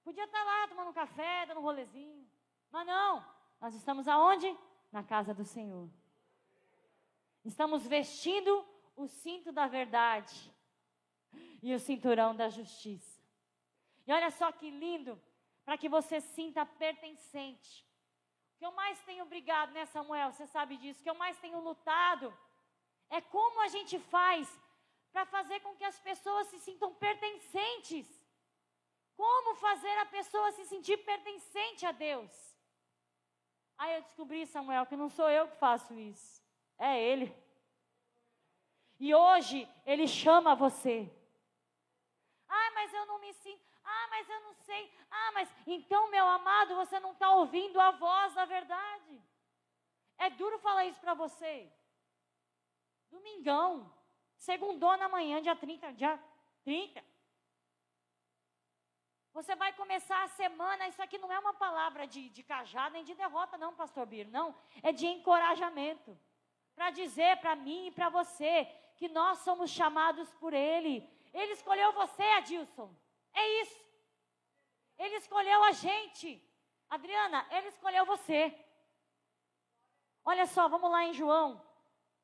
Podia 0.02 0.24
estar 0.24 0.38
tá 0.38 0.44
lá 0.44 0.68
tomando 0.68 0.90
um 0.90 0.92
café, 0.92 1.46
dando 1.46 1.60
um 1.60 1.62
rolezinho. 1.62 2.28
Mas 2.70 2.86
não, 2.86 3.24
nós 3.60 3.74
estamos 3.74 4.08
aonde? 4.08 4.56
Na 4.92 5.02
casa 5.02 5.34
do 5.34 5.44
Senhor. 5.44 5.88
Estamos 7.44 7.86
vestindo 7.86 8.64
o 8.96 9.06
cinto 9.06 9.52
da 9.52 9.66
verdade 9.66 10.52
e 11.62 11.74
o 11.74 11.78
cinturão 11.78 12.34
da 12.34 12.48
justiça. 12.48 13.20
E 14.06 14.12
olha 14.12 14.30
só 14.30 14.50
que 14.50 14.70
lindo, 14.70 15.20
para 15.64 15.76
que 15.76 15.88
você 15.88 16.20
sinta 16.20 16.64
pertencente. 16.64 17.84
O 18.54 18.58
que 18.58 18.66
eu 18.66 18.72
mais 18.72 18.98
tenho 19.00 19.26
brigado, 19.26 19.72
né, 19.72 19.84
Samuel? 19.86 20.32
Você 20.32 20.46
sabe 20.46 20.76
disso. 20.78 21.00
O 21.00 21.02
que 21.02 21.10
eu 21.10 21.14
mais 21.14 21.38
tenho 21.38 21.60
lutado 21.60 22.32
é 23.10 23.20
como 23.20 23.60
a 23.60 23.68
gente 23.68 23.98
faz 23.98 24.48
para 25.12 25.26
fazer 25.26 25.60
com 25.60 25.74
que 25.76 25.84
as 25.84 25.98
pessoas 26.00 26.46
se 26.48 26.58
sintam 26.60 26.94
pertencentes. 26.94 28.06
Como 29.16 29.54
fazer 29.56 29.98
a 29.98 30.06
pessoa 30.06 30.52
se 30.52 30.64
sentir 30.66 30.98
pertencente 30.98 31.84
a 31.84 31.92
Deus? 31.92 32.30
Aí 33.78 33.96
eu 33.96 34.02
descobri, 34.02 34.46
Samuel, 34.46 34.86
que 34.86 34.96
não 34.96 35.08
sou 35.08 35.28
eu 35.28 35.48
que 35.48 35.56
faço 35.56 35.92
isso, 35.98 36.42
é 36.78 37.02
Ele. 37.02 37.45
E 38.98 39.14
hoje 39.14 39.68
Ele 39.84 40.06
chama 40.06 40.54
você. 40.54 41.10
Ah, 42.48 42.70
mas 42.74 42.92
eu 42.92 43.06
não 43.06 43.18
me 43.18 43.32
sinto. 43.32 43.64
Ah, 43.84 44.06
mas 44.10 44.28
eu 44.28 44.40
não 44.40 44.54
sei. 44.54 44.92
Ah, 45.10 45.32
mas 45.32 45.48
então, 45.66 46.10
meu 46.10 46.26
amado, 46.26 46.74
você 46.74 46.98
não 46.98 47.12
está 47.12 47.34
ouvindo 47.34 47.80
a 47.80 47.90
voz 47.92 48.34
da 48.34 48.44
verdade. 48.44 49.22
É 50.18 50.30
duro 50.30 50.58
falar 50.58 50.86
isso 50.86 51.00
para 51.00 51.14
você. 51.14 51.70
Domingão. 53.10 53.92
Segundou 54.36 54.96
na 54.96 55.08
manhã, 55.08 55.40
dia 55.40 55.56
30, 55.56 55.92
dia 55.92 56.22
30. 56.64 57.02
Você 59.32 59.54
vai 59.54 59.72
começar 59.74 60.22
a 60.22 60.28
semana, 60.28 60.88
isso 60.88 61.02
aqui 61.02 61.18
não 61.18 61.30
é 61.30 61.38
uma 61.38 61.52
palavra 61.52 62.06
de, 62.06 62.30
de 62.30 62.44
nem 62.90 63.04
de 63.04 63.14
derrota, 63.14 63.58
não, 63.58 63.74
pastor 63.74 64.06
Biro, 64.06 64.30
não. 64.30 64.54
É 64.82 64.92
de 64.92 65.06
encorajamento. 65.06 66.18
Para 66.74 66.90
dizer 66.90 67.36
para 67.38 67.54
mim 67.54 67.88
e 67.88 67.90
para 67.90 68.08
você 68.08 68.66
que 68.96 69.08
nós 69.08 69.38
somos 69.38 69.70
chamados 69.70 70.32
por 70.34 70.52
Ele. 70.52 71.08
Ele 71.32 71.52
escolheu 71.52 71.92
você, 71.92 72.22
Adilson. 72.22 72.94
É 73.32 73.62
isso. 73.62 73.84
Ele 74.98 75.16
escolheu 75.16 75.62
a 75.64 75.72
gente. 75.72 76.42
Adriana, 76.88 77.46
Ele 77.50 77.68
escolheu 77.68 78.04
você. 78.06 78.54
Olha 80.24 80.46
só, 80.46 80.68
vamos 80.68 80.90
lá 80.90 81.04
em 81.04 81.12
João. 81.12 81.64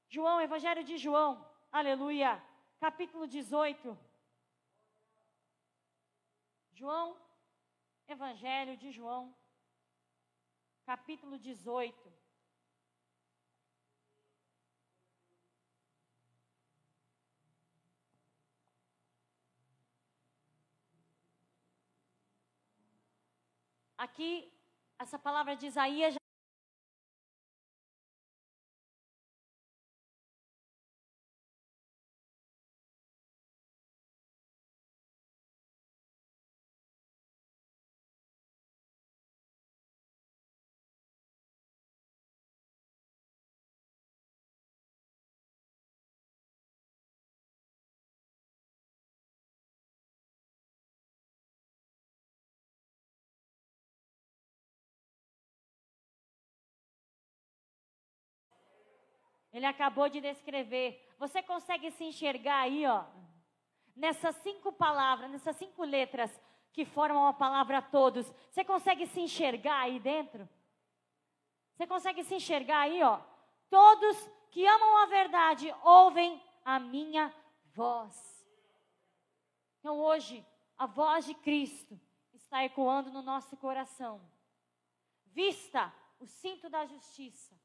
João, 0.09 0.41
Evangelho 0.41 0.85
de 0.85 0.97
João, 0.99 1.31
aleluia, 1.71 2.43
capítulo 2.79 3.26
18. 3.26 3.99
João, 6.73 7.17
Evangelho 8.09 8.76
de 8.76 8.91
João, 8.91 9.35
capítulo 10.85 11.38
18. 11.38 12.12
Aqui, 24.04 24.52
essa 24.99 25.16
palavra 25.16 25.54
de 25.54 25.66
Isaías 25.68 26.16
Ele 59.52 59.66
acabou 59.66 60.09
de 60.09 60.21
descrever. 60.21 61.06
Você 61.18 61.42
consegue 61.42 61.90
se 61.90 62.04
enxergar 62.04 62.61
aí, 62.61 62.87
ó, 62.87 63.04
nessas 63.94 64.35
cinco 64.37 64.73
palavras, 64.73 65.30
nessas 65.30 65.56
cinco 65.56 65.85
letras 65.85 66.30
que 66.73 66.85
formam 66.85 67.26
a 67.26 67.35
palavra 67.35 67.82
todos. 67.82 68.26
Você 68.50 68.64
consegue 68.64 69.06
se 69.06 69.21
enxergar 69.21 69.80
aí 69.80 70.00
dentro? 70.00 70.49
Você 71.75 71.87
consegue 71.87 72.25
se 72.25 72.35
enxergar 72.35 72.80
aí, 72.80 73.02
ó? 73.02 73.21
Todos 73.68 74.16
que 74.50 74.66
amam 74.66 74.99
a 74.99 75.06
verdade 75.06 75.75
ouvem 75.82 76.42
a 76.64 76.78
minha 76.78 77.32
voz. 77.75 78.47
Então 79.78 79.99
hoje, 79.99 80.47
a 80.78 80.87
voz 80.87 81.26
de 81.26 81.35
Cristo 81.35 82.00
está 82.32 82.64
ecoando 82.64 83.11
no 83.11 83.23
nosso 83.23 83.56
coração. 83.56 84.21
Vista 85.26 85.92
o 86.21 86.26
cinto 86.26 86.68
da 86.71 86.87
justiça 86.87 87.62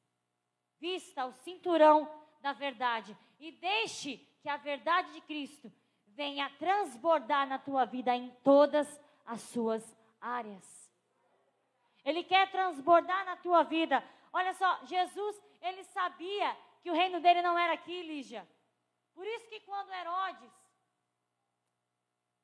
Vista 0.80 1.26
o 1.26 1.34
cinturão 1.34 2.10
da 2.42 2.54
verdade 2.54 3.18
e 3.40 3.52
deixe 3.52 4.18
que 4.42 4.50
a 4.50 4.58
verdade 4.58 5.12
de 5.14 5.22
Cristo 5.22 5.72
venha 6.08 6.50
transbordar 6.58 7.48
na 7.48 7.60
tua 7.60 7.86
vida 7.86 8.16
em 8.16 8.30
todas 8.44 8.88
as 9.26 9.42
suas 9.42 9.84
áreas. 10.20 10.92
Ele 12.04 12.24
quer 12.24 12.50
transbordar 12.50 13.26
na 13.26 13.38
tua 13.38 13.64
vida. 13.64 14.04
Olha 14.32 14.54
só, 14.54 14.86
Jesus, 14.86 15.42
ele 15.62 15.84
sabia 15.84 16.58
que 16.82 16.90
o 16.90 16.94
reino 16.94 17.20
dele 17.20 17.42
não 17.42 17.58
era 17.58 17.74
aqui, 17.74 18.02
Lígia. 18.04 18.48
Por 19.14 19.26
isso 19.28 19.50
que 19.50 19.60
quando 19.62 19.92
Herodes, 19.92 20.52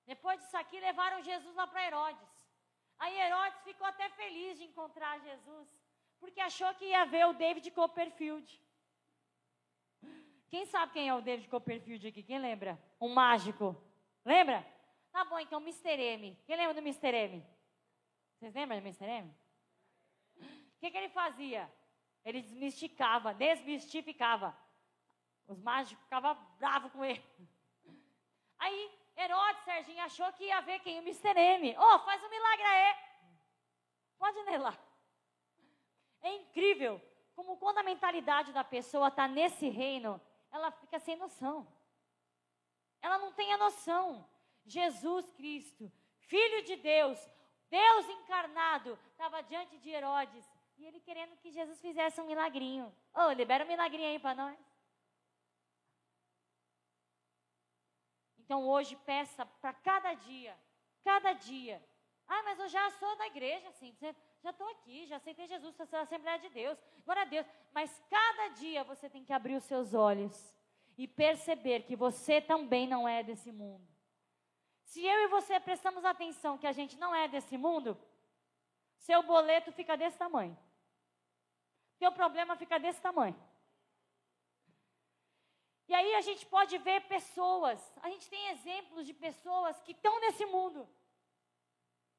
depois 0.05 0.39
disso 0.41 0.57
aqui, 0.57 0.79
levaram 0.79 1.21
Jesus 1.21 1.55
lá 1.55 1.65
para 1.67 1.85
Herodes. 1.85 2.27
Aí 2.99 3.17
Herodes 3.17 3.61
ficou 3.63 3.87
até 3.87 4.09
feliz 4.09 4.57
de 4.57 4.65
encontrar 4.65 5.19
Jesus, 5.19 5.67
porque 6.23 6.39
achou 6.39 6.73
que 6.75 6.85
ia 6.85 7.03
ver 7.03 7.25
o 7.27 7.33
David 7.33 7.69
Copperfield. 7.71 8.47
Quem 10.47 10.65
sabe 10.65 10.93
quem 10.93 11.09
é 11.09 11.13
o 11.13 11.19
David 11.19 11.49
Copperfield 11.49 12.07
aqui? 12.07 12.23
Quem 12.23 12.39
lembra? 12.39 12.81
Um 13.01 13.13
mágico. 13.13 13.75
Lembra? 14.23 14.65
Tá 15.11 15.25
bom, 15.25 15.37
então, 15.37 15.59
Mr. 15.59 15.99
M. 15.99 16.37
Quem 16.45 16.55
lembra 16.55 16.75
do 16.75 16.79
Mr. 16.79 17.13
M? 17.13 17.45
Vocês 18.39 18.53
lembram 18.53 18.79
do 18.79 18.83
Mr. 18.83 19.05
M? 19.05 19.35
O 20.37 20.79
que, 20.79 20.91
que 20.91 20.97
ele 20.97 21.09
fazia? 21.09 21.69
Ele 22.23 22.41
desmistificava, 22.41 23.33
desmistificava. 23.33 24.57
Os 25.45 25.59
mágicos 25.59 26.01
ficavam 26.05 26.37
bravos 26.57 26.89
com 26.93 27.03
ele. 27.03 27.21
Aí, 28.59 28.91
Herodes, 29.17 29.65
Serginho, 29.65 30.01
achou 30.03 30.31
que 30.31 30.45
ia 30.45 30.61
ver 30.61 30.79
quem? 30.79 30.99
O 30.99 31.03
Mr. 31.03 31.37
M. 31.37 31.75
Oh, 31.77 31.99
faz 31.99 32.23
um 32.23 32.29
milagre 32.29 32.63
aí. 32.63 32.95
Pode 34.17 34.39
ler 34.43 34.57
lá. 34.59 34.92
É 36.23 36.33
incrível 36.33 36.99
como 37.35 37.57
quando 37.57 37.79
a 37.79 37.83
mentalidade 37.83 38.51
da 38.51 38.63
pessoa 38.63 39.09
está 39.09 39.27
nesse 39.27 39.69
reino, 39.69 40.19
ela 40.51 40.71
fica 40.71 40.97
sem 40.99 41.15
noção. 41.15 41.67
Ela 43.01 43.17
não 43.19 43.31
tem 43.33 43.53
a 43.53 43.57
noção. 43.57 44.27
Jesus 44.65 45.29
Cristo, 45.31 45.91
Filho 46.19 46.63
de 46.63 46.77
Deus, 46.77 47.19
Deus 47.69 48.07
encarnado, 48.07 48.97
estava 49.11 49.43
diante 49.43 49.77
de 49.77 49.89
Herodes 49.89 50.45
e 50.77 50.85
ele 50.85 50.99
querendo 51.01 51.35
que 51.37 51.51
Jesus 51.51 51.79
fizesse 51.81 52.21
um 52.21 52.25
milagrinho. 52.25 52.95
Oh, 53.13 53.31
libera 53.31 53.65
um 53.65 53.67
milagrinho 53.67 54.09
aí 54.09 54.19
para 54.19 54.35
nós. 54.35 54.59
Então 58.37 58.67
hoje 58.67 58.95
peça 58.97 59.45
para 59.45 59.73
cada 59.73 60.13
dia, 60.13 60.57
cada 61.03 61.33
dia. 61.33 61.83
Ah, 62.27 62.43
mas 62.43 62.59
eu 62.59 62.69
já 62.69 62.89
sou 62.91 63.15
da 63.17 63.27
igreja, 63.27 63.67
assim, 63.67 63.93
já 64.43 64.50
estou 64.50 64.67
aqui, 64.71 65.05
já 65.05 65.15
aceitei 65.15 65.47
Jesus, 65.47 65.73
sou 65.73 65.85
da 65.85 66.01
Assembleia 66.01 66.38
de 66.38 66.50
Deus, 66.50 66.77
glória 67.05 67.21
a 67.21 67.25
Deus. 67.25 67.47
Mas 67.73 67.89
cada 68.09 68.50
dia 68.50 68.83
você 68.83 69.09
tem 69.09 69.23
que 69.23 69.31
abrir 69.31 69.55
os 69.55 69.63
seus 69.63 69.93
olhos 69.93 70.53
e 70.97 71.07
perceber 71.07 71.83
que 71.83 71.95
você 71.95 72.41
também 72.41 72.85
não 72.85 73.07
é 73.07 73.23
desse 73.23 73.53
mundo. 73.53 73.88
Se 74.83 75.03
eu 75.03 75.23
e 75.23 75.27
você 75.27 75.57
prestamos 75.62 76.03
atenção 76.03 76.57
que 76.57 76.67
a 76.67 76.73
gente 76.73 76.97
não 76.97 77.15
é 77.15 77.25
desse 77.27 77.57
mundo, 77.57 77.97
seu 78.97 79.23
boleto 79.23 79.71
fica 79.71 79.95
desse 79.95 80.17
tamanho. 80.17 80.57
Teu 81.97 82.12
problema 82.12 82.57
fica 82.57 82.77
desse 82.77 83.01
tamanho. 83.01 83.39
E 85.88 85.93
aí 85.93 86.15
a 86.15 86.21
gente 86.21 86.45
pode 86.45 86.77
ver 86.79 87.07
pessoas, 87.07 87.79
a 88.01 88.09
gente 88.09 88.29
tem 88.29 88.50
exemplos 88.50 89.05
de 89.05 89.13
pessoas 89.13 89.79
que 89.81 89.93
estão 89.93 90.19
nesse 90.19 90.45
mundo, 90.45 90.88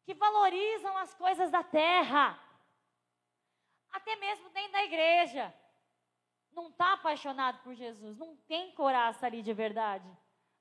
que 0.04 0.14
valorizam 0.14 0.96
as 0.98 1.14
coisas 1.14 1.50
da 1.50 1.62
terra, 1.62 2.38
até 3.90 4.16
mesmo 4.16 4.50
dentro 4.50 4.72
da 4.72 4.84
igreja 4.84 5.54
não 6.54 6.68
está 6.68 6.92
apaixonado 6.92 7.62
por 7.62 7.74
Jesus, 7.74 8.16
não 8.16 8.36
tem 8.48 8.72
coraça 8.72 9.26
ali 9.26 9.42
de 9.42 9.52
verdade. 9.52 10.08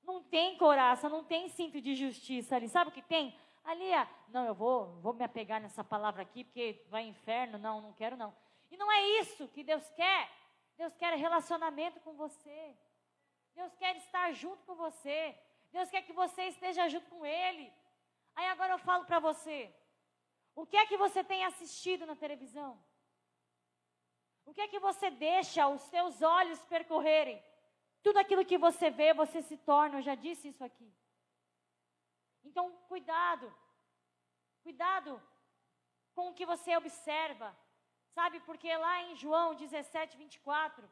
Não 0.02 0.22
tem 0.22 0.58
coraça, 0.58 1.08
não 1.08 1.24
tem 1.24 1.48
cinto 1.48 1.80
de 1.80 1.94
justiça 1.94 2.56
ali. 2.56 2.68
Sabe 2.68 2.90
o 2.90 2.92
que 2.92 3.00
tem? 3.00 3.34
Ali, 3.64 3.94
ah, 3.94 4.06
não, 4.28 4.44
eu 4.44 4.54
vou, 4.54 5.00
vou 5.00 5.14
me 5.14 5.24
apegar 5.24 5.60
nessa 5.60 5.82
palavra 5.82 6.22
aqui, 6.22 6.44
porque 6.44 6.84
vai 6.90 7.04
inferno. 7.04 7.56
Não, 7.56 7.80
não 7.80 7.92
quero 7.94 8.16
não. 8.16 8.34
E 8.70 8.76
não 8.76 8.92
é 8.92 9.02
isso 9.20 9.48
que 9.48 9.64
Deus 9.64 9.88
quer. 9.90 10.30
Deus 10.76 10.94
quer 10.96 11.16
relacionamento 11.16 12.00
com 12.00 12.12
você. 12.14 12.76
Deus 13.54 13.74
quer 13.76 13.96
estar 13.96 14.32
junto 14.32 14.62
com 14.64 14.74
você. 14.74 15.34
Deus 15.72 15.88
quer 15.88 16.02
que 16.02 16.12
você 16.12 16.42
esteja 16.48 16.88
junto 16.88 17.08
com 17.08 17.24
Ele. 17.24 17.72
Aí 18.36 18.46
agora 18.48 18.74
eu 18.74 18.78
falo 18.78 19.04
para 19.04 19.18
você: 19.18 19.74
o 20.54 20.66
que 20.66 20.76
é 20.76 20.86
que 20.86 20.96
você 20.96 21.22
tem 21.22 21.44
assistido 21.44 22.06
na 22.06 22.16
televisão? 22.16 22.72
O 24.44 24.52
que 24.52 24.60
é 24.60 24.68
que 24.68 24.78
você 24.78 25.10
deixa 25.10 25.66
os 25.68 25.80
seus 25.82 26.20
olhos 26.22 26.60
percorrerem? 26.66 27.42
Tudo 28.02 28.18
aquilo 28.18 28.44
que 28.44 28.58
você 28.58 28.90
vê, 28.90 29.14
você 29.14 29.40
se 29.40 29.56
torna. 29.56 29.98
Eu 29.98 30.02
já 30.02 30.14
disse 30.14 30.48
isso 30.48 30.62
aqui. 30.62 30.92
Então, 32.44 32.70
cuidado. 32.88 33.52
Cuidado 34.62 35.22
com 36.14 36.28
o 36.28 36.34
que 36.34 36.44
você 36.44 36.76
observa. 36.76 37.56
Sabe, 38.10 38.38
porque 38.40 38.76
lá 38.76 39.02
em 39.02 39.16
João 39.16 39.54
17, 39.54 40.16
24, 40.16 40.88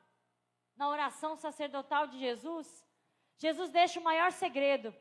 na 0.74 0.88
oração 0.88 1.36
sacerdotal 1.36 2.06
de 2.06 2.18
Jesus, 2.18 2.84
Jesus 3.36 3.70
deixa 3.70 4.00
o 4.00 4.02
maior 4.02 4.32
segredo. 4.32 4.94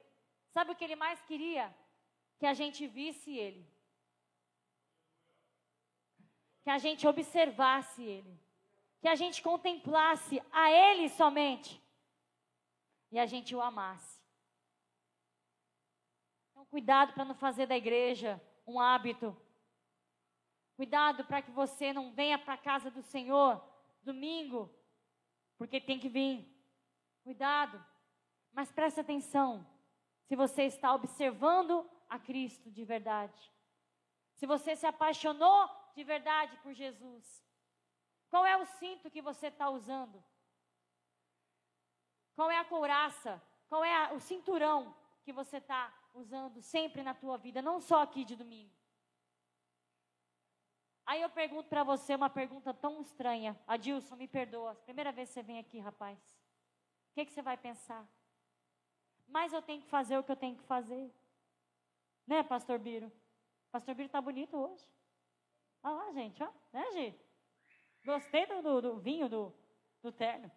Sabe 0.49 0.71
o 0.71 0.75
que 0.75 0.83
ele 0.83 0.95
mais 0.95 1.19
queria? 1.21 1.73
Que 2.41 2.45
a 2.45 2.53
gente 2.53 2.85
visse 2.87 3.31
ele 3.45 3.63
que 6.63 6.69
a 6.69 6.77
gente 6.77 7.07
observasse 7.07 8.03
Ele, 8.03 8.39
que 8.99 9.07
a 9.07 9.15
gente 9.15 9.41
contemplasse 9.41 10.41
a 10.51 10.71
Ele 10.71 11.09
somente 11.09 11.81
e 13.11 13.19
a 13.19 13.25
gente 13.25 13.55
o 13.55 13.61
amasse. 13.61 14.21
Então, 16.51 16.65
cuidado 16.67 17.13
para 17.13 17.25
não 17.25 17.35
fazer 17.35 17.65
da 17.65 17.75
igreja 17.75 18.41
um 18.65 18.79
hábito. 18.79 19.35
Cuidado 20.75 21.25
para 21.25 21.41
que 21.41 21.51
você 21.51 21.91
não 21.91 22.11
venha 22.11 22.37
para 22.37 22.53
a 22.53 22.57
casa 22.57 22.89
do 22.89 23.01
Senhor 23.01 23.61
domingo, 24.03 24.73
porque 25.57 25.81
tem 25.81 25.99
que 25.99 26.09
vir. 26.09 26.47
Cuidado, 27.23 27.83
mas 28.51 28.71
preste 28.71 28.99
atenção 28.99 29.67
se 30.27 30.35
você 30.35 30.63
está 30.63 30.93
observando 30.93 31.87
a 32.11 32.19
Cristo 32.19 32.69
de 32.69 32.83
verdade. 32.83 33.41
Se 34.33 34.45
você 34.45 34.75
se 34.75 34.85
apaixonou 34.85 35.69
de 35.95 36.03
verdade 36.03 36.57
por 36.57 36.73
Jesus? 36.73 37.25
Qual 38.29 38.45
é 38.45 38.57
o 38.57 38.65
cinto 38.65 39.09
que 39.09 39.21
você 39.21 39.47
está 39.47 39.69
usando? 39.69 40.21
Qual 42.35 42.51
é 42.51 42.57
a 42.57 42.65
couraça? 42.65 43.41
Qual 43.69 43.83
é 43.83 43.95
a, 43.95 44.13
o 44.13 44.19
cinturão 44.19 44.93
que 45.23 45.31
você 45.31 45.57
está 45.57 45.81
usando 46.13 46.61
sempre 46.61 47.01
na 47.01 47.13
tua 47.13 47.37
vida, 47.37 47.61
não 47.61 47.79
só 47.79 48.01
aqui 48.01 48.25
de 48.25 48.35
domingo? 48.35 48.75
Aí 51.05 51.21
eu 51.21 51.29
pergunto 51.29 51.69
para 51.69 51.83
você 51.83 52.13
uma 52.13 52.29
pergunta 52.29 52.73
tão 52.73 53.01
estranha. 53.01 53.57
Adilson, 53.65 54.17
me 54.17 54.27
perdoa. 54.27 54.75
Primeira 54.75 55.13
vez 55.13 55.29
que 55.29 55.35
você 55.35 55.43
vem 55.43 55.59
aqui, 55.59 55.79
rapaz. 55.79 56.19
O 57.11 57.13
que, 57.13 57.25
que 57.25 57.31
você 57.31 57.41
vai 57.41 57.57
pensar? 57.57 58.05
Mas 59.27 59.53
eu 59.53 59.61
tenho 59.61 59.81
que 59.81 59.87
fazer 59.87 60.17
o 60.17 60.23
que 60.23 60.31
eu 60.31 60.35
tenho 60.35 60.57
que 60.57 60.63
fazer. 60.63 61.09
Né, 62.27 62.43
pastor 62.43 62.79
Biro? 62.79 63.11
Pastor 63.71 63.95
Biro 63.95 64.07
está 64.07 64.21
bonito 64.21 64.55
hoje. 64.57 64.85
Olha 65.83 65.95
lá, 65.95 66.11
gente, 66.13 66.41
ó. 66.43 66.51
Né, 66.71 66.91
Gi? 66.91 67.19
Gostei 68.05 68.45
do, 68.45 68.61
do, 68.61 68.81
do 68.81 68.99
vinho 68.99 69.29
do, 69.29 69.53
do 70.01 70.11
terno. 70.11 70.51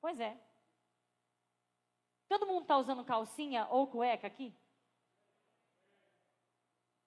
Pois 0.00 0.18
é. 0.20 0.40
Todo 2.28 2.46
mundo 2.46 2.62
está 2.62 2.76
usando 2.76 3.04
calcinha 3.04 3.66
ou 3.70 3.86
cueca 3.86 4.26
aqui? 4.26 4.54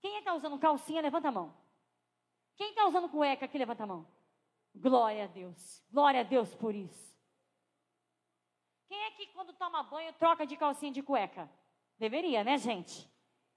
Quem 0.02 0.12
é 0.12 0.14
que 0.16 0.20
está 0.20 0.34
usando 0.34 0.60
calcinha, 0.60 1.02
levanta 1.02 1.28
a 1.28 1.32
mão. 1.32 1.56
Quem 2.56 2.70
está 2.70 2.86
usando 2.88 3.10
cueca 3.10 3.46
aqui, 3.46 3.58
levanta 3.58 3.84
a 3.84 3.88
mão. 3.88 4.08
Glória 4.74 5.26
a 5.26 5.28
Deus. 5.28 5.84
Glória 5.92 6.22
a 6.22 6.24
Deus 6.24 6.56
por 6.56 6.74
isso. 6.74 7.18
Quem 8.88 9.02
é 9.06 9.12
que 9.12 9.28
quando 9.28 9.54
toma 9.54 9.84
banho 9.84 10.14
troca 10.14 10.46
de 10.46 10.56
calcinha 10.58 10.92
de 10.92 11.04
cueca? 11.04 11.50
Deveria, 12.00 12.44
né, 12.46 12.58
gente? 12.58 13.08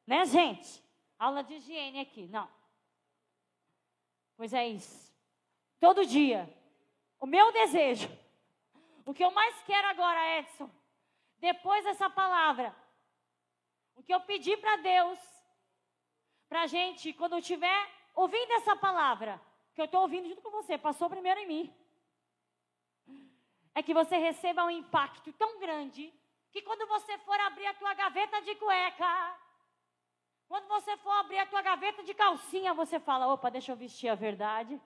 Né, 0.04 0.24
gente? 0.26 0.82
Aula 1.16 1.44
de 1.44 1.54
higiene 1.54 2.00
aqui. 2.00 2.26
Não. 2.26 2.50
Pois 4.36 4.52
é 4.52 4.66
isso. 4.66 5.14
Todo 5.78 6.04
dia. 6.04 6.52
O 7.20 7.26
meu 7.26 7.52
desejo. 7.52 8.08
O 9.06 9.14
que 9.14 9.24
eu 9.24 9.30
mais 9.30 9.62
quero 9.62 9.86
agora, 9.88 10.38
Edson, 10.38 10.70
depois 11.38 11.84
dessa 11.84 12.10
palavra, 12.10 12.74
o 13.94 14.02
que 14.02 14.12
eu 14.12 14.20
pedi 14.20 14.56
para 14.56 14.76
Deus, 14.76 15.18
para 16.48 16.62
a 16.62 16.66
gente, 16.66 17.12
quando 17.12 17.32
eu 17.32 17.38
estiver 17.38 17.90
ouvindo 18.14 18.52
essa 18.52 18.76
palavra, 18.76 19.40
que 19.74 19.80
eu 19.80 19.86
estou 19.86 20.02
ouvindo 20.02 20.28
junto 20.28 20.42
com 20.42 20.50
você, 20.50 20.76
passou 20.76 21.08
primeiro 21.08 21.40
em 21.40 21.46
mim, 21.46 21.74
é 23.74 23.82
que 23.82 23.94
você 23.94 24.16
receba 24.18 24.64
um 24.64 24.70
impacto 24.70 25.32
tão 25.32 25.58
grande 25.58 26.12
que 26.52 26.60
quando 26.62 26.86
você 26.86 27.16
for 27.18 27.40
abrir 27.40 27.66
a 27.66 27.74
tua 27.74 27.94
gaveta 27.94 28.42
de 28.42 28.54
cueca, 28.56 29.38
quando 30.46 30.68
você 30.68 30.96
for 30.98 31.12
abrir 31.12 31.38
a 31.38 31.46
tua 31.46 31.62
gaveta 31.62 32.02
de 32.02 32.12
calcinha, 32.12 32.74
você 32.74 33.00
fala: 33.00 33.26
opa, 33.32 33.50
deixa 33.50 33.72
eu 33.72 33.76
vestir 33.76 34.08
a 34.08 34.14
verdade. 34.14 34.78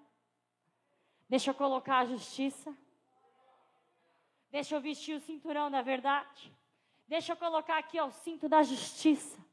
Deixa 1.28 1.50
eu 1.50 1.54
colocar 1.54 1.98
a 1.98 2.04
justiça. 2.06 2.76
Deixa 4.48 4.76
eu 4.76 4.80
vestir 4.80 5.16
o 5.16 5.20
cinturão 5.20 5.68
da 5.68 5.82
verdade. 5.82 6.54
Deixa 7.08 7.32
eu 7.32 7.36
colocar 7.36 7.78
aqui 7.78 7.98
ó, 7.98 8.06
o 8.06 8.12
cinto 8.12 8.48
da 8.48 8.62
justiça. 8.62 9.44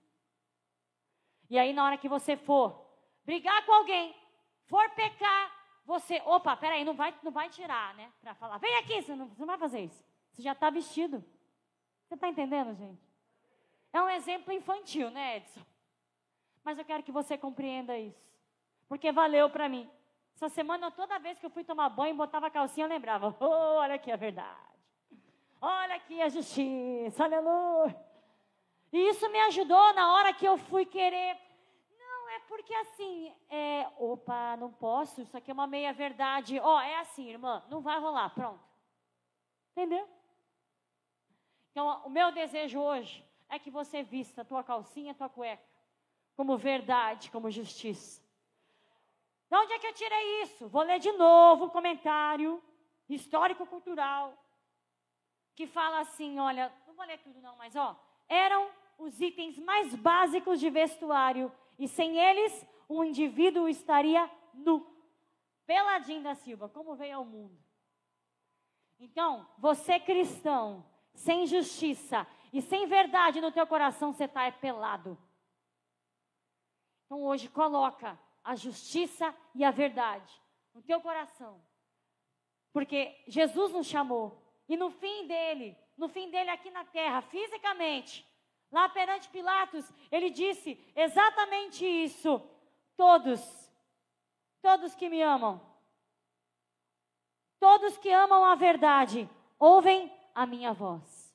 E 1.49 1.57
aí, 1.57 1.73
na 1.73 1.83
hora 1.83 1.97
que 1.97 2.07
você 2.07 2.37
for 2.37 2.79
brigar 3.25 3.65
com 3.65 3.73
alguém, 3.73 4.15
for 4.67 4.87
pecar, 4.91 5.51
você, 5.83 6.21
opa, 6.25 6.55
peraí, 6.55 6.83
não 6.83 6.93
vai, 6.93 7.13
não 7.23 7.31
vai 7.31 7.49
tirar, 7.49 7.95
né? 7.95 8.11
Para 8.21 8.35
falar, 8.35 8.59
vem 8.59 8.75
aqui, 8.77 9.01
você 9.01 9.15
não, 9.15 9.27
você 9.27 9.41
não 9.41 9.47
vai 9.47 9.57
fazer 9.57 9.81
isso. 9.81 10.05
Você 10.31 10.43
já 10.43 10.51
está 10.51 10.69
vestido. 10.69 11.23
Você 12.07 12.15
está 12.15 12.27
entendendo, 12.27 12.75
gente? 12.75 13.01
É 13.91 14.01
um 14.01 14.09
exemplo 14.09 14.51
infantil, 14.51 15.09
né, 15.11 15.37
Edson? 15.37 15.61
Mas 16.63 16.77
eu 16.77 16.85
quero 16.85 17.03
que 17.03 17.11
você 17.11 17.37
compreenda 17.37 17.97
isso. 17.97 18.23
Porque 18.87 19.11
valeu 19.11 19.49
para 19.49 19.69
mim. 19.69 19.89
Essa 20.35 20.49
semana, 20.49 20.89
toda 20.91 21.19
vez 21.19 21.37
que 21.39 21.45
eu 21.45 21.49
fui 21.49 21.63
tomar 21.63 21.89
banho, 21.89 22.15
botava 22.15 22.47
a 22.47 22.51
calcinha, 22.51 22.85
eu 22.85 22.89
lembrava: 22.89 23.35
oh, 23.39 23.77
olha 23.77 23.95
aqui 23.95 24.11
a 24.11 24.15
verdade. 24.15 24.73
Olha 25.61 25.95
aqui 25.95 26.21
a 26.21 26.29
justiça, 26.29 27.23
aleluia. 27.23 27.95
E 28.91 29.09
isso 29.09 29.29
me 29.31 29.39
ajudou 29.41 29.93
na 29.93 30.13
hora 30.13 30.33
que 30.33 30.45
eu 30.45 30.57
fui 30.57 30.85
querer. 30.85 31.37
Não, 31.97 32.29
é 32.29 32.39
porque 32.41 32.73
assim, 32.73 33.33
é, 33.49 33.87
opa, 33.97 34.57
não 34.57 34.71
posso, 34.71 35.21
isso 35.21 35.37
aqui 35.37 35.49
é 35.49 35.53
uma 35.53 35.65
meia-verdade. 35.65 36.59
Ó, 36.59 36.75
oh, 36.75 36.79
é 36.79 36.99
assim, 36.99 37.29
irmã, 37.29 37.63
não 37.69 37.81
vai 37.81 37.99
rolar, 37.99 38.29
pronto. 38.31 38.59
Entendeu? 39.71 40.07
Então, 41.73 42.03
o 42.05 42.09
meu 42.09 42.31
desejo 42.31 42.79
hoje 42.79 43.25
é 43.49 43.57
que 43.57 43.71
você 43.71 44.03
vista 44.03 44.43
a 44.43 44.45
tua 44.45 44.63
calcinha, 44.63 45.11
a 45.11 45.15
tua 45.15 45.27
cueca, 45.27 45.67
como 46.35 46.55
verdade, 46.55 47.31
como 47.31 47.49
justiça. 47.49 48.21
De 49.49 49.57
onde 49.57 49.73
é 49.73 49.79
que 49.79 49.87
eu 49.87 49.93
tirei 49.93 50.43
isso? 50.43 50.67
Vou 50.67 50.83
ler 50.83 50.99
de 50.99 51.11
novo 51.13 51.65
o 51.65 51.71
comentário 51.71 52.61
histórico-cultural 53.09 54.37
que 55.55 55.65
fala 55.65 56.01
assim, 56.01 56.37
olha, 56.39 56.71
não 56.85 56.93
vou 56.93 57.05
ler 57.05 57.17
tudo 57.23 57.41
não, 57.41 57.55
mas 57.55 57.75
ó, 57.75 57.99
eram 58.29 58.69
os 58.99 59.19
itens 59.19 59.57
mais 59.57 59.95
básicos 59.95 60.59
de 60.59 60.69
vestuário 60.69 61.51
e 61.79 61.87
sem 61.87 62.19
eles 62.19 62.67
o 62.87 63.03
indivíduo 63.03 63.67
estaria 63.67 64.29
nu. 64.53 64.85
Peladinho 65.65 66.21
da 66.21 66.35
Silva, 66.35 66.69
como 66.69 66.95
veio 66.95 67.17
ao 67.17 67.25
mundo. 67.25 67.57
Então, 68.99 69.47
você 69.57 69.99
cristão, 69.99 70.85
sem 71.13 71.45
justiça 71.45 72.27
e 72.51 72.61
sem 72.61 72.87
verdade 72.87 73.41
no 73.41 73.51
teu 73.51 73.65
coração, 73.65 74.13
você 74.13 74.25
está 74.25 74.43
é 74.43 74.51
pelado. 74.51 75.17
Então 77.05 77.23
hoje 77.23 77.47
coloca 77.49 78.19
a 78.43 78.55
justiça 78.55 79.33
e 79.55 79.63
a 79.63 79.71
verdade 79.71 80.31
no 80.73 80.81
teu 80.81 80.99
coração. 80.99 81.61
Porque 82.71 83.23
Jesus 83.27 83.71
nos 83.71 83.87
chamou 83.87 84.41
e 84.67 84.75
no 84.75 84.89
fim 84.89 85.27
dele, 85.27 85.77
no 85.97 86.09
fim 86.09 86.29
dele 86.29 86.49
aqui 86.49 86.71
na 86.71 86.85
terra, 86.85 87.21
fisicamente, 87.21 88.25
lá 88.71 88.89
perante 88.89 89.29
Pilatos, 89.29 89.91
ele 90.11 90.29
disse 90.29 90.79
exatamente 90.95 91.85
isso: 91.85 92.41
todos, 92.97 93.41
todos 94.61 94.95
que 94.95 95.09
me 95.09 95.21
amam, 95.21 95.61
todos 97.59 97.97
que 97.97 98.09
amam 98.09 98.43
a 98.43 98.55
verdade, 98.55 99.29
ouvem 99.59 100.11
a 100.33 100.45
minha 100.45 100.73
voz. 100.73 101.33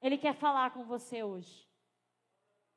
Ele 0.00 0.16
quer 0.16 0.34
falar 0.34 0.70
com 0.70 0.84
você 0.84 1.22
hoje. 1.22 1.68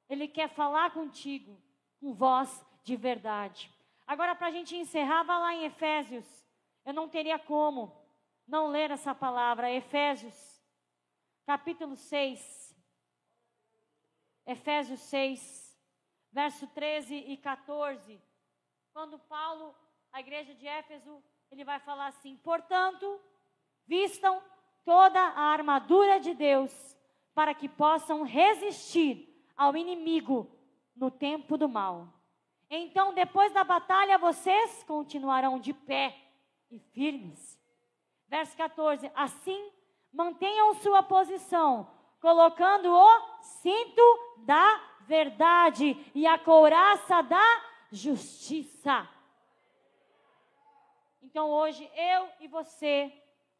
Ele 0.10 0.28
quer 0.28 0.50
falar 0.50 0.92
contigo 0.92 1.62
com 2.00 2.14
voz 2.14 2.66
de 2.84 2.96
verdade. 2.96 3.72
Agora, 4.06 4.36
para 4.36 4.48
a 4.48 4.52
gente 4.52 4.76
encerrar, 4.76 5.24
vá 5.24 5.38
lá 5.40 5.54
em 5.54 5.66
Efésios. 5.66 6.26
Eu 6.86 6.94
não 6.94 7.08
teria 7.08 7.40
como 7.40 7.96
não 8.48 8.68
ler 8.68 8.92
essa 8.92 9.16
palavra. 9.16 9.72
Efésios, 9.72 10.62
capítulo 11.46 11.96
6. 11.96 12.76
Efésios 14.46 15.00
6, 15.00 15.80
verso 16.32 16.68
13 16.68 17.16
e 17.16 17.38
14. 17.38 18.22
Quando 18.92 19.18
Paulo, 19.18 19.74
a 20.12 20.20
igreja 20.20 20.54
de 20.54 20.68
Éfeso, 20.68 21.24
ele 21.50 21.64
vai 21.64 21.80
falar 21.80 22.08
assim: 22.08 22.36
portanto, 22.38 23.22
vistam 23.88 24.44
toda 24.86 25.20
a 25.20 25.52
armadura 25.52 26.20
de 26.20 26.34
Deus, 26.34 26.72
para 27.34 27.54
que 27.54 27.68
possam 27.68 28.24
resistir 28.24 29.30
ao 29.56 29.76
inimigo 29.76 30.50
no 30.96 31.10
tempo 31.10 31.58
do 31.58 31.68
mal. 31.68 32.08
Então, 32.70 33.14
depois 33.14 33.52
da 33.54 33.64
batalha, 33.64 34.18
vocês 34.18 34.84
continuarão 34.84 35.60
de 35.60 35.74
pé 35.74 36.16
e 36.72 36.80
firmes. 36.80 37.60
Verso 38.28 38.56
14: 38.58 39.12
Assim, 39.16 39.72
mantenham 40.12 40.74
sua 40.76 41.04
posição, 41.04 41.88
colocando 42.20 42.92
o 42.92 43.42
cinto 43.42 44.02
da 44.40 44.82
verdade 45.02 45.98
e 46.16 46.26
a 46.26 46.38
couraça 46.38 47.22
da 47.22 47.64
justiça. 47.92 49.08
Então, 51.22 51.50
hoje, 51.50 51.90
eu 51.96 52.30
e 52.40 52.48
você 52.48 53.12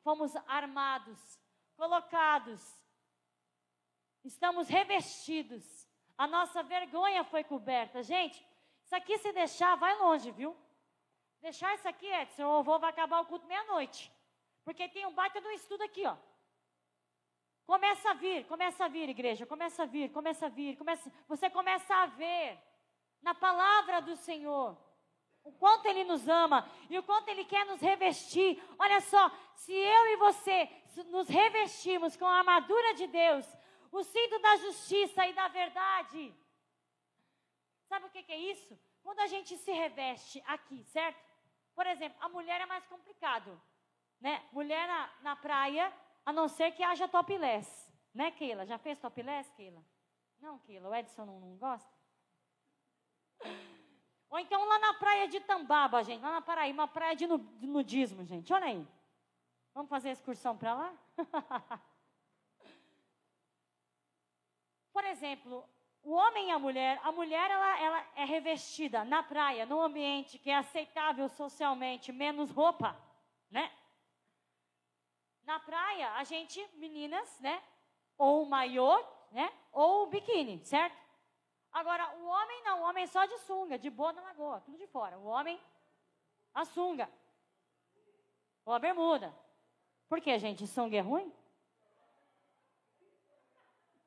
fomos 0.04 0.36
armados, 0.48 1.40
colocados, 1.76 2.62
estamos 4.24 4.68
revestidos, 4.68 5.88
a 6.18 6.28
nossa 6.28 6.62
vergonha 6.62 7.24
foi 7.24 7.44
coberta. 7.44 8.04
Gente, 8.04 8.46
isso 8.84 8.96
aqui 8.96 9.18
se 9.18 9.32
deixar, 9.32 9.76
vai 9.76 9.98
longe, 9.98 10.30
viu? 10.32 10.56
Deixar 11.42 11.74
isso 11.74 11.88
aqui, 11.88 12.08
Edson, 12.08 12.46
o 12.46 12.60
avô 12.60 12.78
vai 12.80 12.90
acabar 12.90 13.22
o 13.22 13.26
culto 13.26 13.48
meia-noite. 13.48 14.12
Porque 14.64 14.88
tem 14.88 15.06
um 15.06 15.14
baita 15.14 15.42
do 15.42 15.52
estudo 15.52 15.84
aqui, 15.84 16.06
ó. 16.06 16.16
Começa 17.66 18.12
a 18.12 18.14
vir, 18.14 18.46
começa 18.46 18.86
a 18.86 18.88
vir, 18.88 19.10
igreja, 19.10 19.46
começa 19.46 19.84
a 19.84 19.86
vir, 19.86 20.12
começa 20.12 20.46
a 20.46 20.50
vir, 20.50 20.78
começa, 20.78 21.12
você 21.28 21.50
começa 21.50 21.96
a 21.96 22.06
ver 22.06 22.60
na 23.22 23.34
palavra 23.34 24.02
do 24.02 24.16
Senhor 24.16 24.78
o 25.44 25.52
quanto 25.52 25.86
Ele 25.88 26.04
nos 26.04 26.28
ama 26.28 26.70
e 26.90 26.98
o 26.98 27.04
quanto 27.04 27.28
Ele 27.30 27.44
quer 27.46 27.66
nos 27.66 27.82
revestir. 27.82 28.62
Olha 28.80 29.02
só, 29.02 29.30
se 29.56 29.74
eu 29.74 30.08
e 30.08 30.18
você 30.18 30.70
nos 31.08 31.28
revestimos 31.28 32.16
com 32.16 32.26
a 32.26 32.38
armadura 32.38 32.94
de 32.94 33.08
Deus, 33.08 33.46
o 33.92 34.04
cinto 34.04 34.40
da 34.40 34.56
justiça 34.58 35.28
e 35.28 35.34
da 35.34 35.48
verdade, 35.48 36.34
sabe 37.88 38.08
o 38.08 38.10
que, 38.10 38.24
que 38.24 38.32
é 38.32 38.40
isso? 38.40 38.80
Quando 39.02 39.20
a 39.20 39.28
gente 39.28 39.58
se 39.58 39.72
reveste 39.72 40.42
aqui, 40.48 40.84
certo? 40.86 41.22
Por 41.76 41.86
exemplo, 41.86 42.18
a 42.22 42.30
mulher 42.30 42.62
é 42.62 42.66
mais 42.66 42.86
complicado, 42.88 43.62
né? 44.20 44.48
Mulher 44.52 44.88
na, 44.88 45.14
na 45.22 45.36
praia, 45.36 45.94
a 46.26 46.32
não 46.32 46.48
ser 46.48 46.72
que 46.72 46.84
haja 46.84 47.08
topless, 47.08 47.92
né, 48.14 48.32
Keila? 48.32 48.66
Já 48.66 48.78
fez 48.78 48.98
topless, 49.00 49.52
Keila? 49.54 49.84
Não, 50.40 50.60
Keila, 50.60 50.90
o 50.90 50.96
Edson 50.96 51.26
não, 51.26 51.40
não 51.40 51.58
gosta? 51.58 51.92
Ou 54.34 54.40
então 54.40 54.66
lá 54.66 54.80
na 54.80 54.96
praia 54.96 55.28
de 55.28 55.40
Tambaba, 55.42 56.04
gente, 56.04 56.24
lá 56.24 56.32
na 56.32 56.42
Paraíba, 56.42 56.82
uma 56.82 56.88
praia 56.88 57.16
de 57.16 57.28
nudismo, 57.28 58.26
gente. 58.26 58.52
Olha 58.52 58.66
aí. 58.66 58.88
Vamos 59.76 59.88
fazer 59.88 60.10
a 60.10 60.14
excursão 60.14 60.58
para 60.58 60.74
lá? 60.74 60.92
Por 64.92 65.04
exemplo, 65.04 65.64
o 66.02 66.14
homem 66.14 66.48
e 66.48 66.52
a 66.52 66.58
mulher, 66.58 67.00
a 67.04 67.12
mulher 67.12 67.52
ela, 67.52 67.80
ela 67.80 68.08
é 68.16 68.26
revestida 68.26 69.06
na 69.06 69.22
praia, 69.22 69.68
num 69.68 69.80
ambiente 69.80 70.40
que 70.40 70.50
é 70.50 70.56
aceitável 70.56 71.30
socialmente, 71.30 72.12
menos 72.12 72.50
roupa, 72.50 73.00
né? 73.52 73.72
Na 75.44 75.60
praia, 75.60 76.12
a 76.14 76.24
gente, 76.24 76.60
meninas, 76.74 77.40
né? 77.40 77.62
Ou 78.18 78.48
maiô, 78.48 79.00
né? 79.32 79.54
Ou 79.72 80.08
biquíni, 80.08 80.66
certo? 80.66 81.03
Agora, 81.74 82.08
o 82.18 82.26
homem 82.26 82.64
não, 82.64 82.82
o 82.82 82.84
homem 82.84 83.08
só 83.08 83.26
de 83.26 83.38
sunga, 83.40 83.80
de 83.80 83.90
boa 83.90 84.14
na 84.14 84.22
lagoa, 84.22 84.62
tudo 84.62 84.78
de 84.78 84.86
fora. 84.88 85.18
O 85.18 85.26
homem, 85.26 85.60
a 86.54 86.64
sunga. 86.66 87.10
Ou 88.64 88.74
a 88.74 88.80
bermuda. 88.80 89.36
Por 90.08 90.22
que, 90.22 90.38
gente? 90.38 90.68
Sunga 90.68 90.98
é 90.98 91.02
ruim? 91.02 91.34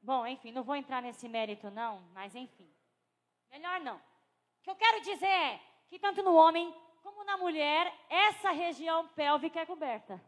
Bom, 0.01 0.25
enfim, 0.25 0.53
não 0.53 0.63
vou 0.63 0.77
entrar 0.77 1.03
nesse 1.03 1.29
mérito, 1.29 1.69
não, 1.69 2.01
mas 2.13 2.37
enfim. 2.37 2.73
Melhor 3.51 3.81
não. 3.81 3.97
O 3.97 4.63
que 4.63 4.71
eu 4.71 4.77
quero 4.77 5.01
dizer 5.01 5.27
é 5.27 5.61
que 5.89 5.99
tanto 5.99 6.23
no 6.23 6.37
homem 6.37 6.73
como 7.03 7.25
na 7.25 7.37
mulher, 7.37 7.93
essa 8.09 8.51
região 8.53 9.09
pélvica 9.09 9.61
é 9.61 9.67
coberta. 9.67 10.21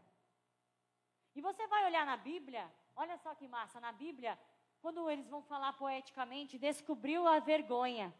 E 1.35 1.41
você 1.41 1.65
vai 1.67 1.85
olhar 1.85 2.05
na 2.05 2.17
Bíblia, 2.17 2.69
olha 2.95 3.17
só 3.17 3.33
que 3.35 3.47
massa, 3.47 3.79
na 3.79 3.93
Bíblia, 3.93 4.37
quando 4.81 5.09
eles 5.09 5.27
vão 5.27 5.41
falar 5.41 5.73
poeticamente, 5.73 6.57
descobriu 6.57 7.27
a 7.27 7.39
vergonha. 7.39 8.13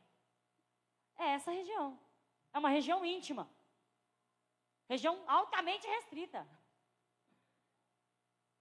É 1.17 1.29
essa 1.31 1.51
região. 1.51 1.99
É 2.53 2.59
uma 2.59 2.69
região 2.69 3.05
íntima. 3.05 3.49
Região 4.87 5.23
altamente 5.27 5.87
restrita. 5.87 6.47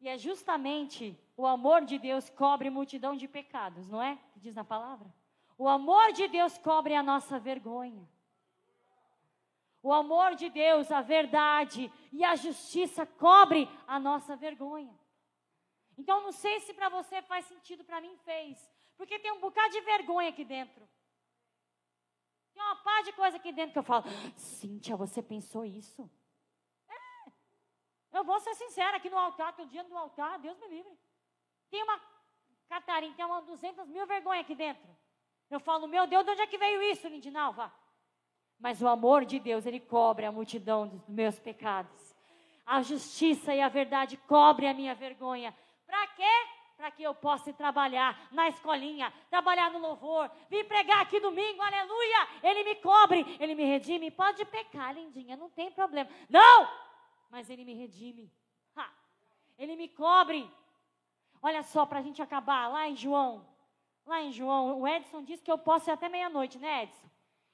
E 0.01 0.09
é 0.09 0.17
justamente 0.17 1.19
o 1.37 1.47
amor 1.47 1.85
de 1.85 1.99
Deus 1.99 2.31
cobre 2.31 2.71
multidão 2.71 3.17
de 3.17 3.27
pecados, 3.27 3.89
não 3.89 4.03
é? 4.03 4.17
Que 4.33 4.41
diz 4.41 4.55
na 4.55 4.65
palavra. 4.65 5.13
O 5.57 5.69
amor 5.69 6.13
de 6.13 6.29
Deus 6.29 6.57
cobre 6.59 6.95
a 6.95 7.03
nossa 7.03 7.39
vergonha. 7.39 8.09
O 9.83 9.93
amor 9.93 10.35
de 10.35 10.49
Deus, 10.51 10.91
a 10.91 11.01
verdade 11.01 11.91
e 12.13 12.25
a 12.25 12.35
justiça 12.37 13.07
cobre 13.07 13.69
a 13.87 13.99
nossa 13.99 14.37
vergonha. 14.37 14.98
Então, 15.99 16.23
não 16.23 16.33
sei 16.33 16.61
se 16.61 16.73
para 16.73 16.89
você 16.89 17.21
faz 17.23 17.45
sentido, 17.47 17.85
para 17.85 18.01
mim 18.01 18.17
fez. 18.19 18.57
Porque 18.97 19.19
tem 19.19 19.33
um 19.33 19.41
bocado 19.41 19.73
de 19.73 19.81
vergonha 19.81 20.29
aqui 20.29 20.45
dentro. 20.45 20.89
Tem 22.55 22.63
uma 22.63 22.77
par 22.77 23.03
de 23.03 23.13
coisa 23.13 23.37
aqui 23.37 23.53
dentro 23.53 23.73
que 23.73 23.79
eu 23.79 23.83
falo, 23.83 24.05
Cíntia, 24.37 24.97
você 24.97 25.23
pensou 25.23 25.65
isso? 25.65 26.11
É. 26.89 27.31
Eu 28.19 28.25
vou 28.25 28.39
ser 28.41 28.55
sincera, 28.55 28.97
aqui 28.97 29.11
no 29.11 29.19
altar, 29.19 29.55
tem 29.55 29.65
o 29.65 29.69
dia 29.69 29.85
do 29.85 29.97
altar, 29.97 30.39
Deus 30.39 30.59
me 30.59 30.69
livre. 30.69 30.99
Tem 31.71 31.83
uma 31.83 32.01
Catarina, 32.69 33.15
tem 33.15 33.25
uma 33.25 33.41
200 33.43 33.89
mil 33.89 34.07
vergonha 34.07 34.41
aqui 34.41 34.55
dentro. 34.55 34.89
Eu 35.51 35.59
falo, 35.59 35.87
meu 35.87 36.07
Deus, 36.07 36.25
de 36.25 36.31
onde 36.33 36.43
é 36.43 36.47
que 36.47 36.59
veio 36.59 36.83
isso, 36.83 37.09
Lindinalva? 37.09 37.73
Mas 38.59 38.83
o 38.83 38.89
amor 38.89 39.25
de 39.25 39.39
Deus, 39.39 39.65
ele 39.65 39.81
cobre 39.81 40.27
a 40.27 40.33
multidão 40.33 40.87
dos 40.87 41.09
meus 41.09 41.39
pecados. 41.39 42.15
A 42.67 42.83
justiça 42.83 43.55
e 43.55 43.61
a 43.61 43.69
verdade 43.69 44.17
cobre 44.17 44.67
a 44.67 44.75
minha 44.75 44.95
vergonha. 44.95 45.57
Para 45.89 46.07
quê? 46.09 46.47
Para 46.77 46.91
que 46.91 47.03
eu 47.03 47.15
possa 47.15 47.53
trabalhar 47.53 48.29
na 48.31 48.49
escolinha, 48.49 49.13
trabalhar 49.31 49.71
no 49.73 49.79
louvor, 49.79 50.31
vir 50.49 50.65
pregar 50.69 51.01
aqui 51.01 51.19
domingo, 51.19 51.61
aleluia! 51.63 52.29
Ele 52.43 52.63
me 52.63 52.75
cobre, 52.77 53.27
ele 53.41 53.55
me 53.55 53.65
redime. 53.65 54.11
Pode 54.11 54.45
pecar, 54.45 54.95
lindinha, 54.95 55.35
não 55.37 55.49
tem 55.49 55.73
problema. 55.73 56.09
Não! 56.29 56.69
Mas 57.31 57.49
ele 57.49 57.65
me 57.65 57.73
redime. 57.73 58.31
Ha! 58.77 58.89
Ele 59.59 59.75
me 59.75 59.89
cobre. 59.89 60.49
Olha 61.41 61.63
só, 61.63 61.87
para 61.87 62.01
a 62.01 62.03
gente 62.03 62.21
acabar, 62.21 62.69
lá 62.69 62.87
em 62.87 62.95
João, 62.95 63.49
lá 64.05 64.21
em 64.21 64.31
João, 64.31 64.81
o 64.81 64.87
Edson 64.87 65.25
disse 65.25 65.43
que 65.43 65.51
eu 65.51 65.59
posso 65.59 65.89
ir 65.89 65.93
até 65.93 66.09
meia-noite, 66.09 66.59
né, 66.59 66.85
Edson? 66.85 67.09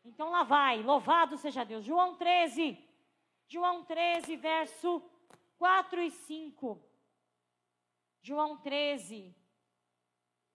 Então 0.05 0.31
lá 0.31 0.43
vai, 0.43 0.83
louvado 0.83 1.39
seja 1.39 1.65
Deus. 1.65 1.85
João 1.85 2.17
13, 2.17 2.79
João 3.47 3.85
13, 3.85 4.37
verso 4.37 5.03
4 5.57 6.03
e 6.03 6.11
5. 6.11 6.94
João 8.25 8.57
13. 8.57 9.37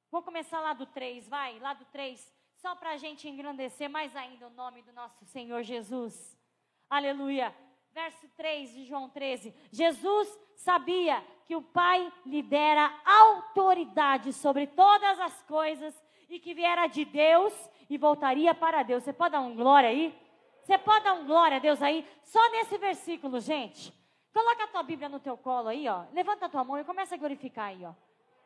Vou 0.09 0.23
começar 0.23 0.59
lá 0.59 0.73
do 0.73 0.87
3, 0.87 1.29
vai, 1.29 1.59
lá 1.59 1.75
do 1.75 1.85
3, 1.85 2.19
só 2.55 2.75
para 2.75 2.89
a 2.89 2.97
gente 2.97 3.29
engrandecer 3.29 3.87
mais 3.87 4.15
ainda 4.15 4.47
o 4.47 4.49
nome 4.49 4.81
do 4.81 4.91
nosso 4.91 5.23
Senhor 5.25 5.61
Jesus. 5.61 6.35
Aleluia. 6.89 7.55
Verso 7.91 8.27
3 8.29 8.73
de 8.73 8.85
João 8.85 9.07
13. 9.07 9.53
Jesus 9.71 10.27
sabia 10.55 11.23
que 11.45 11.55
o 11.55 11.61
Pai 11.61 12.11
lhe 12.25 12.41
dera 12.41 12.91
autoridade 13.05 14.33
sobre 14.33 14.65
todas 14.65 15.19
as 15.19 15.43
coisas 15.43 15.93
e 16.27 16.39
que 16.39 16.55
viera 16.55 16.87
de 16.87 17.05
Deus 17.05 17.53
e 17.87 17.99
voltaria 17.99 18.55
para 18.55 18.81
Deus. 18.81 19.03
Você 19.03 19.13
pode 19.13 19.33
dar 19.33 19.41
um 19.41 19.55
glória 19.55 19.89
aí? 19.89 20.19
Você 20.63 20.75
pode 20.75 21.05
dar 21.05 21.13
um 21.13 21.27
glória 21.27 21.57
a 21.57 21.59
Deus 21.59 21.83
aí? 21.83 22.03
Só 22.23 22.49
nesse 22.49 22.79
versículo, 22.79 23.39
gente. 23.39 23.93
Coloca 24.33 24.63
a 24.63 24.67
tua 24.67 24.83
Bíblia 24.83 25.09
no 25.09 25.19
teu 25.19 25.37
colo 25.37 25.69
aí, 25.69 25.87
ó. 25.87 26.03
Levanta 26.13 26.45
a 26.45 26.49
tua 26.49 26.63
mão 26.63 26.77
e 26.77 26.83
começa 26.83 27.15
a 27.15 27.17
glorificar 27.17 27.67
aí, 27.67 27.83
ó. 27.85 27.93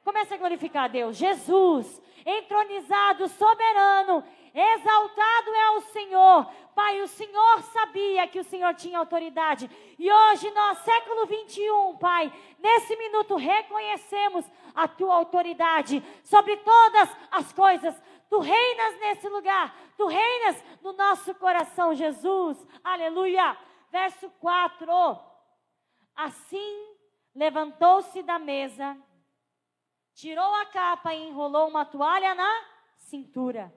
Começa 0.03 0.35
a 0.35 0.37
glorificar 0.37 0.85
a 0.85 0.87
Deus. 0.87 1.15
Jesus, 1.15 2.01
entronizado, 2.25 3.27
soberano, 3.29 4.23
exaltado 4.53 5.49
é 5.55 5.71
o 5.71 5.81
Senhor. 5.81 6.45
Pai, 6.75 7.01
o 7.01 7.07
Senhor 7.07 7.61
sabia 7.61 8.27
que 8.27 8.39
o 8.39 8.43
Senhor 8.43 8.73
tinha 8.73 8.99
autoridade. 8.99 9.69
E 9.97 10.11
hoje, 10.11 10.51
nós, 10.51 10.79
século 10.79 11.25
21, 11.25 11.97
Pai, 11.97 12.31
nesse 12.59 12.95
minuto 12.97 13.35
reconhecemos 13.35 14.45
a 14.75 14.87
tua 14.89 15.15
autoridade 15.15 16.03
sobre 16.23 16.57
todas 16.57 17.09
as 17.31 17.53
coisas. 17.53 17.95
Tu 18.29 18.39
reinas 18.39 18.99
nesse 18.99 19.29
lugar, 19.29 19.73
tu 19.95 20.07
reinas 20.07 20.61
no 20.81 20.91
nosso 20.93 21.33
coração, 21.35 21.93
Jesus. 21.93 22.57
Aleluia. 22.83 23.55
Verso 23.89 24.29
4. 24.41 25.32
Assim 26.15 26.95
levantou-se 27.33 28.21
da 28.23 28.37
mesa, 28.37 28.97
tirou 30.13 30.53
a 30.55 30.65
capa 30.67 31.13
e 31.13 31.27
enrolou 31.27 31.67
uma 31.67 31.85
toalha 31.85 32.35
na 32.35 32.65
cintura. 32.97 33.73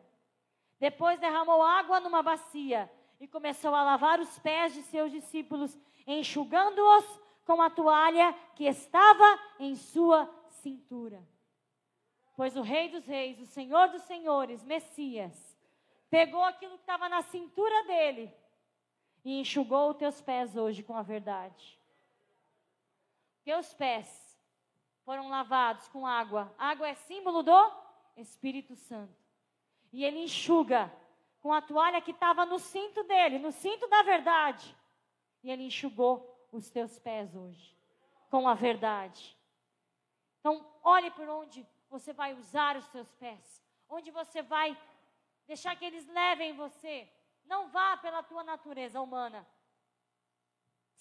Depois 0.78 1.18
derramou 1.18 1.62
água 1.62 2.00
numa 2.00 2.22
bacia 2.22 2.90
e 3.18 3.26
começou 3.26 3.74
a 3.74 3.82
lavar 3.82 4.20
os 4.20 4.38
pés 4.38 4.74
de 4.74 4.82
seus 4.82 5.10
discípulos, 5.10 5.76
enxugando-os 6.06 7.20
com 7.44 7.62
a 7.62 7.70
toalha 7.70 8.34
que 8.54 8.64
estava 8.64 9.40
em 9.58 9.74
sua 9.74 10.28
cintura. 10.48 11.26
Pois 12.36 12.54
o 12.56 12.60
Rei 12.60 12.90
dos 12.90 13.06
Reis, 13.06 13.40
o 13.40 13.46
Senhor 13.46 13.88
dos 13.88 14.02
Senhores, 14.02 14.62
Messias, 14.62 15.56
pegou 16.10 16.44
aquilo 16.44 16.74
que 16.74 16.82
estava 16.82 17.08
na 17.08 17.22
cintura 17.22 17.84
dele 17.84 18.30
e 19.24 19.40
enxugou 19.40 19.90
os 19.90 19.96
teus 19.96 20.20
pés 20.20 20.54
hoje 20.54 20.82
com 20.82 20.94
a 20.94 21.02
verdade. 21.02 21.80
Teus 23.46 23.72
pés 23.74 24.36
foram 25.04 25.28
lavados 25.28 25.86
com 25.86 26.04
água. 26.04 26.52
Água 26.58 26.88
é 26.88 26.94
símbolo 26.96 27.44
do 27.44 27.72
Espírito 28.16 28.74
Santo. 28.74 29.16
E 29.92 30.04
ele 30.04 30.18
enxuga 30.18 30.92
com 31.40 31.52
a 31.52 31.62
toalha 31.62 32.02
que 32.02 32.10
estava 32.10 32.44
no 32.44 32.58
cinto 32.58 33.04
dele, 33.04 33.38
no 33.38 33.52
cinto 33.52 33.86
da 33.86 34.02
verdade. 34.02 34.76
E 35.44 35.50
ele 35.52 35.62
enxugou 35.62 36.48
os 36.50 36.68
teus 36.70 36.98
pés 36.98 37.36
hoje 37.36 37.78
com 38.32 38.48
a 38.48 38.54
verdade. 38.54 39.38
Então, 40.40 40.68
olhe 40.82 41.12
por 41.12 41.28
onde 41.28 41.64
você 41.88 42.12
vai 42.12 42.34
usar 42.34 42.76
os 42.76 42.86
seus 42.86 43.12
pés, 43.12 43.62
onde 43.88 44.10
você 44.10 44.42
vai 44.42 44.76
deixar 45.46 45.76
que 45.76 45.84
eles 45.84 46.04
levem 46.08 46.52
você. 46.52 47.08
Não 47.44 47.68
vá 47.68 47.96
pela 47.96 48.24
tua 48.24 48.42
natureza 48.42 49.00
humana. 49.00 49.46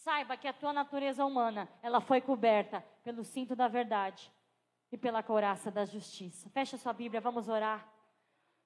Saiba 0.06 0.38
que 0.38 0.48
a 0.48 0.54
tua 0.54 0.72
natureza 0.72 1.26
humana, 1.26 1.68
ela 1.82 2.00
foi 2.00 2.22
coberta 2.22 2.80
pelo 3.04 3.24
cinto 3.24 3.56
da 3.56 3.68
verdade 3.68 4.32
e 4.92 4.98
pela 5.00 5.24
couraça 5.24 5.72
da 5.72 5.84
justiça. 5.84 6.48
Fecha 6.52 6.78
sua 6.78 6.94
Bíblia, 6.94 7.20
vamos 7.20 7.50
orar. 7.50 7.92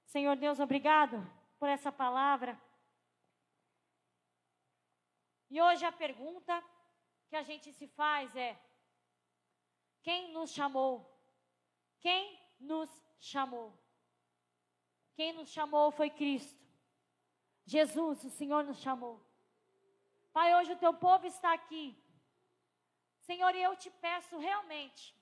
Senhor 0.03 0.35
Deus, 0.35 0.59
obrigado 0.59 1.15
por 1.57 1.69
essa 1.69 1.93
palavra. 1.93 2.61
E 5.49 5.61
hoje 5.61 5.85
a 5.85 5.93
pergunta 5.93 6.61
que 7.29 7.37
a 7.37 7.41
gente 7.41 7.71
se 7.71 7.87
faz 7.87 8.35
é: 8.35 8.59
quem 10.03 10.33
nos 10.33 10.51
chamou? 10.51 11.09
Quem 12.01 12.37
nos 12.59 12.89
chamou? 13.17 13.81
Quem 15.13 15.31
nos 15.31 15.47
chamou 15.47 15.89
foi 15.89 16.09
Cristo. 16.09 16.67
Jesus, 17.65 18.25
o 18.25 18.29
Senhor 18.29 18.65
nos 18.65 18.79
chamou. 18.79 19.28
Pai, 20.39 20.55
hoje 20.55 20.71
o 20.71 20.77
teu 20.77 20.93
povo 20.93 21.25
está 21.27 21.51
aqui. 21.51 22.01
Senhor, 23.27 23.53
e 23.53 23.61
eu 23.61 23.75
te 23.75 23.89
peço 23.89 24.37
realmente 24.37 25.13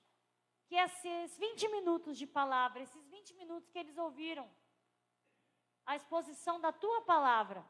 que 0.68 0.76
esses 0.76 1.36
20 1.36 1.68
minutos 1.70 2.16
de 2.16 2.24
palavra, 2.24 2.84
esses 2.84 3.04
20 3.08 3.34
minutos 3.34 3.68
que 3.68 3.80
eles 3.80 3.98
ouviram, 3.98 4.48
a 5.84 5.96
exposição 5.96 6.60
da 6.60 6.70
tua 6.70 7.00
palavra, 7.00 7.66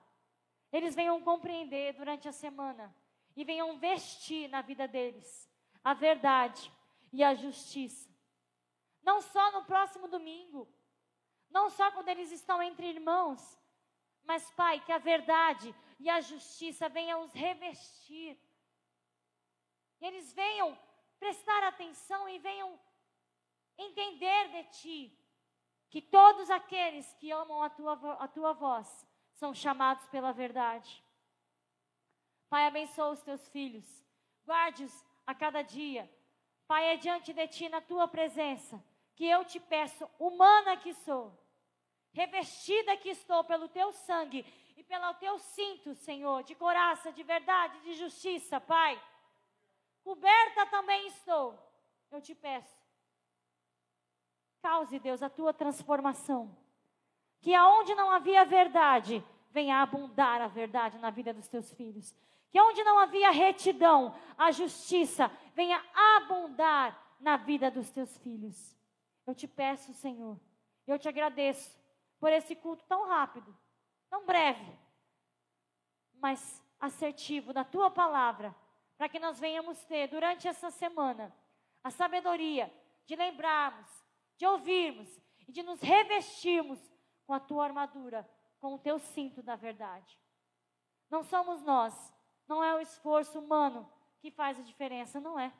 eles 0.70 0.94
venham 0.94 1.22
compreender 1.22 1.94
durante 1.94 2.28
a 2.28 2.32
semana 2.32 2.94
e 3.34 3.44
venham 3.44 3.78
vestir 3.78 4.46
na 4.50 4.60
vida 4.60 4.86
deles 4.86 5.50
a 5.82 5.94
verdade 5.94 6.70
e 7.10 7.24
a 7.24 7.34
justiça. 7.34 8.10
Não 9.02 9.22
só 9.22 9.52
no 9.52 9.64
próximo 9.64 10.06
domingo, 10.06 10.68
não 11.48 11.70
só 11.70 11.90
quando 11.92 12.10
eles 12.10 12.30
estão 12.30 12.62
entre 12.62 12.88
irmãos, 12.88 13.57
mas, 14.28 14.50
Pai, 14.50 14.78
que 14.80 14.92
a 14.92 14.98
verdade 14.98 15.74
e 15.98 16.10
a 16.10 16.20
justiça 16.20 16.86
venham 16.86 17.22
os 17.22 17.32
revestir. 17.32 18.38
E 19.98 20.06
eles 20.06 20.34
venham 20.34 20.78
prestar 21.18 21.64
atenção 21.64 22.28
e 22.28 22.38
venham 22.38 22.78
entender 23.78 24.48
de 24.50 24.64
Ti 24.64 25.18
que 25.88 26.02
todos 26.02 26.50
aqueles 26.50 27.10
que 27.14 27.30
amam 27.30 27.62
a 27.62 27.70
tua, 27.70 27.94
a 28.22 28.28
tua 28.28 28.52
voz 28.52 29.08
são 29.32 29.54
chamados 29.54 30.06
pela 30.08 30.30
verdade. 30.30 31.02
Pai, 32.50 32.66
abençoa 32.66 33.12
os 33.12 33.22
teus 33.22 33.48
filhos, 33.48 34.04
guarde-os 34.44 35.06
a 35.26 35.34
cada 35.34 35.62
dia. 35.62 36.04
Pai, 36.66 36.84
é 36.92 36.96
diante 36.98 37.32
de 37.32 37.48
Ti, 37.48 37.70
na 37.70 37.80
Tua 37.80 38.06
presença, 38.06 38.84
que 39.16 39.24
eu 39.24 39.42
te 39.46 39.58
peço, 39.58 40.06
humana 40.18 40.76
que 40.76 40.92
sou, 40.92 41.32
revestida 42.18 42.96
que 42.96 43.10
estou 43.10 43.44
pelo 43.44 43.68
teu 43.68 43.92
sangue 43.92 44.44
e 44.76 44.82
pelo 44.82 45.14
teu 45.14 45.38
cinto, 45.38 45.94
Senhor, 45.94 46.42
de 46.42 46.52
coraça, 46.56 47.12
de 47.12 47.22
verdade, 47.22 47.80
de 47.82 47.94
justiça, 47.94 48.60
Pai. 48.60 49.00
Coberta 50.02 50.66
também 50.66 51.06
estou, 51.06 51.56
eu 52.10 52.20
te 52.20 52.34
peço. 52.34 52.76
Cause, 54.60 54.98
Deus, 54.98 55.22
a 55.22 55.30
tua 55.30 55.54
transformação. 55.54 56.56
Que 57.40 57.54
aonde 57.54 57.94
não 57.94 58.10
havia 58.10 58.44
verdade, 58.44 59.24
venha 59.50 59.80
abundar 59.80 60.40
a 60.40 60.48
verdade 60.48 60.98
na 60.98 61.10
vida 61.10 61.32
dos 61.32 61.46
teus 61.46 61.72
filhos. 61.72 62.12
Que 62.50 62.60
onde 62.60 62.82
não 62.82 62.98
havia 62.98 63.30
retidão, 63.30 64.12
a 64.36 64.50
justiça 64.50 65.30
venha 65.54 65.80
abundar 66.16 67.16
na 67.20 67.36
vida 67.36 67.70
dos 67.70 67.92
teus 67.92 68.18
filhos. 68.18 68.76
Eu 69.24 69.36
te 69.36 69.46
peço, 69.46 69.94
Senhor, 69.94 70.36
eu 70.84 70.98
te 70.98 71.08
agradeço 71.08 71.77
por 72.18 72.32
esse 72.32 72.54
culto 72.56 72.84
tão 72.84 73.06
rápido, 73.06 73.56
tão 74.08 74.24
breve, 74.26 74.78
mas 76.14 76.64
assertivo 76.80 77.52
da 77.52 77.64
tua 77.64 77.90
palavra, 77.90 78.54
para 78.96 79.08
que 79.08 79.18
nós 79.18 79.38
venhamos 79.38 79.84
ter 79.84 80.08
durante 80.08 80.48
essa 80.48 80.70
semana 80.70 81.34
a 81.82 81.90
sabedoria 81.90 82.72
de 83.06 83.14
lembrarmos, 83.14 83.88
de 84.36 84.46
ouvirmos 84.46 85.08
e 85.46 85.52
de 85.52 85.62
nos 85.62 85.80
revestirmos 85.80 86.78
com 87.26 87.32
a 87.32 87.40
tua 87.40 87.64
armadura 87.64 88.28
com 88.60 88.74
o 88.74 88.78
teu 88.78 88.98
cinto 88.98 89.42
da 89.42 89.56
verdade. 89.56 90.18
Não 91.10 91.22
somos 91.22 91.62
nós, 91.62 91.94
não 92.46 92.62
é 92.62 92.74
o 92.74 92.80
esforço 92.80 93.38
humano 93.38 93.90
que 94.20 94.30
faz 94.30 94.58
a 94.58 94.62
diferença, 94.62 95.20
não 95.20 95.38
é. 95.38 95.52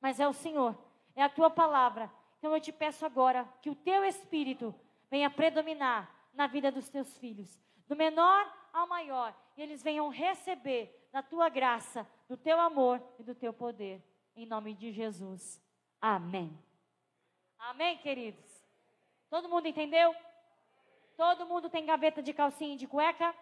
Mas 0.00 0.18
é 0.18 0.26
o 0.26 0.32
Senhor, 0.32 0.76
é 1.14 1.22
a 1.22 1.28
tua 1.28 1.50
palavra. 1.50 2.12
Então 2.38 2.54
eu 2.54 2.60
te 2.60 2.72
peço 2.72 3.06
agora 3.06 3.44
que 3.60 3.70
o 3.70 3.74
teu 3.74 4.04
espírito 4.04 4.74
venha 5.12 5.28
predominar 5.28 6.10
na 6.32 6.46
vida 6.46 6.72
dos 6.72 6.88
teus 6.88 7.18
filhos, 7.18 7.60
do 7.86 7.94
menor 7.94 8.50
ao 8.72 8.88
maior, 8.88 9.36
e 9.58 9.60
eles 9.60 9.82
venham 9.82 10.08
receber 10.08 11.06
da 11.12 11.22
tua 11.22 11.50
graça, 11.50 12.08
do 12.26 12.34
teu 12.34 12.58
amor 12.58 12.98
e 13.18 13.22
do 13.22 13.34
teu 13.34 13.52
poder. 13.52 14.02
Em 14.34 14.46
nome 14.46 14.72
de 14.72 14.90
Jesus. 14.90 15.62
Amém. 16.00 16.58
Amém, 17.58 17.98
queridos? 17.98 18.66
Todo 19.28 19.50
mundo 19.50 19.68
entendeu? 19.68 20.16
Todo 21.14 21.44
mundo 21.44 21.68
tem 21.68 21.84
gaveta 21.84 22.22
de 22.22 22.32
calcinha 22.32 22.72
e 22.72 22.78
de 22.78 22.86
cueca? 22.86 23.34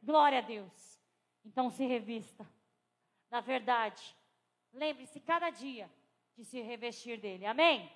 Glória 0.00 0.38
a 0.38 0.42
Deus. 0.42 1.02
Então 1.44 1.70
se 1.70 1.84
revista 1.86 2.46
na 3.28 3.40
verdade. 3.40 4.14
Lembre-se 4.72 5.18
cada 5.18 5.50
dia 5.50 5.90
de 6.36 6.44
se 6.44 6.60
revestir 6.60 7.18
dele. 7.18 7.46
Amém? 7.46 7.90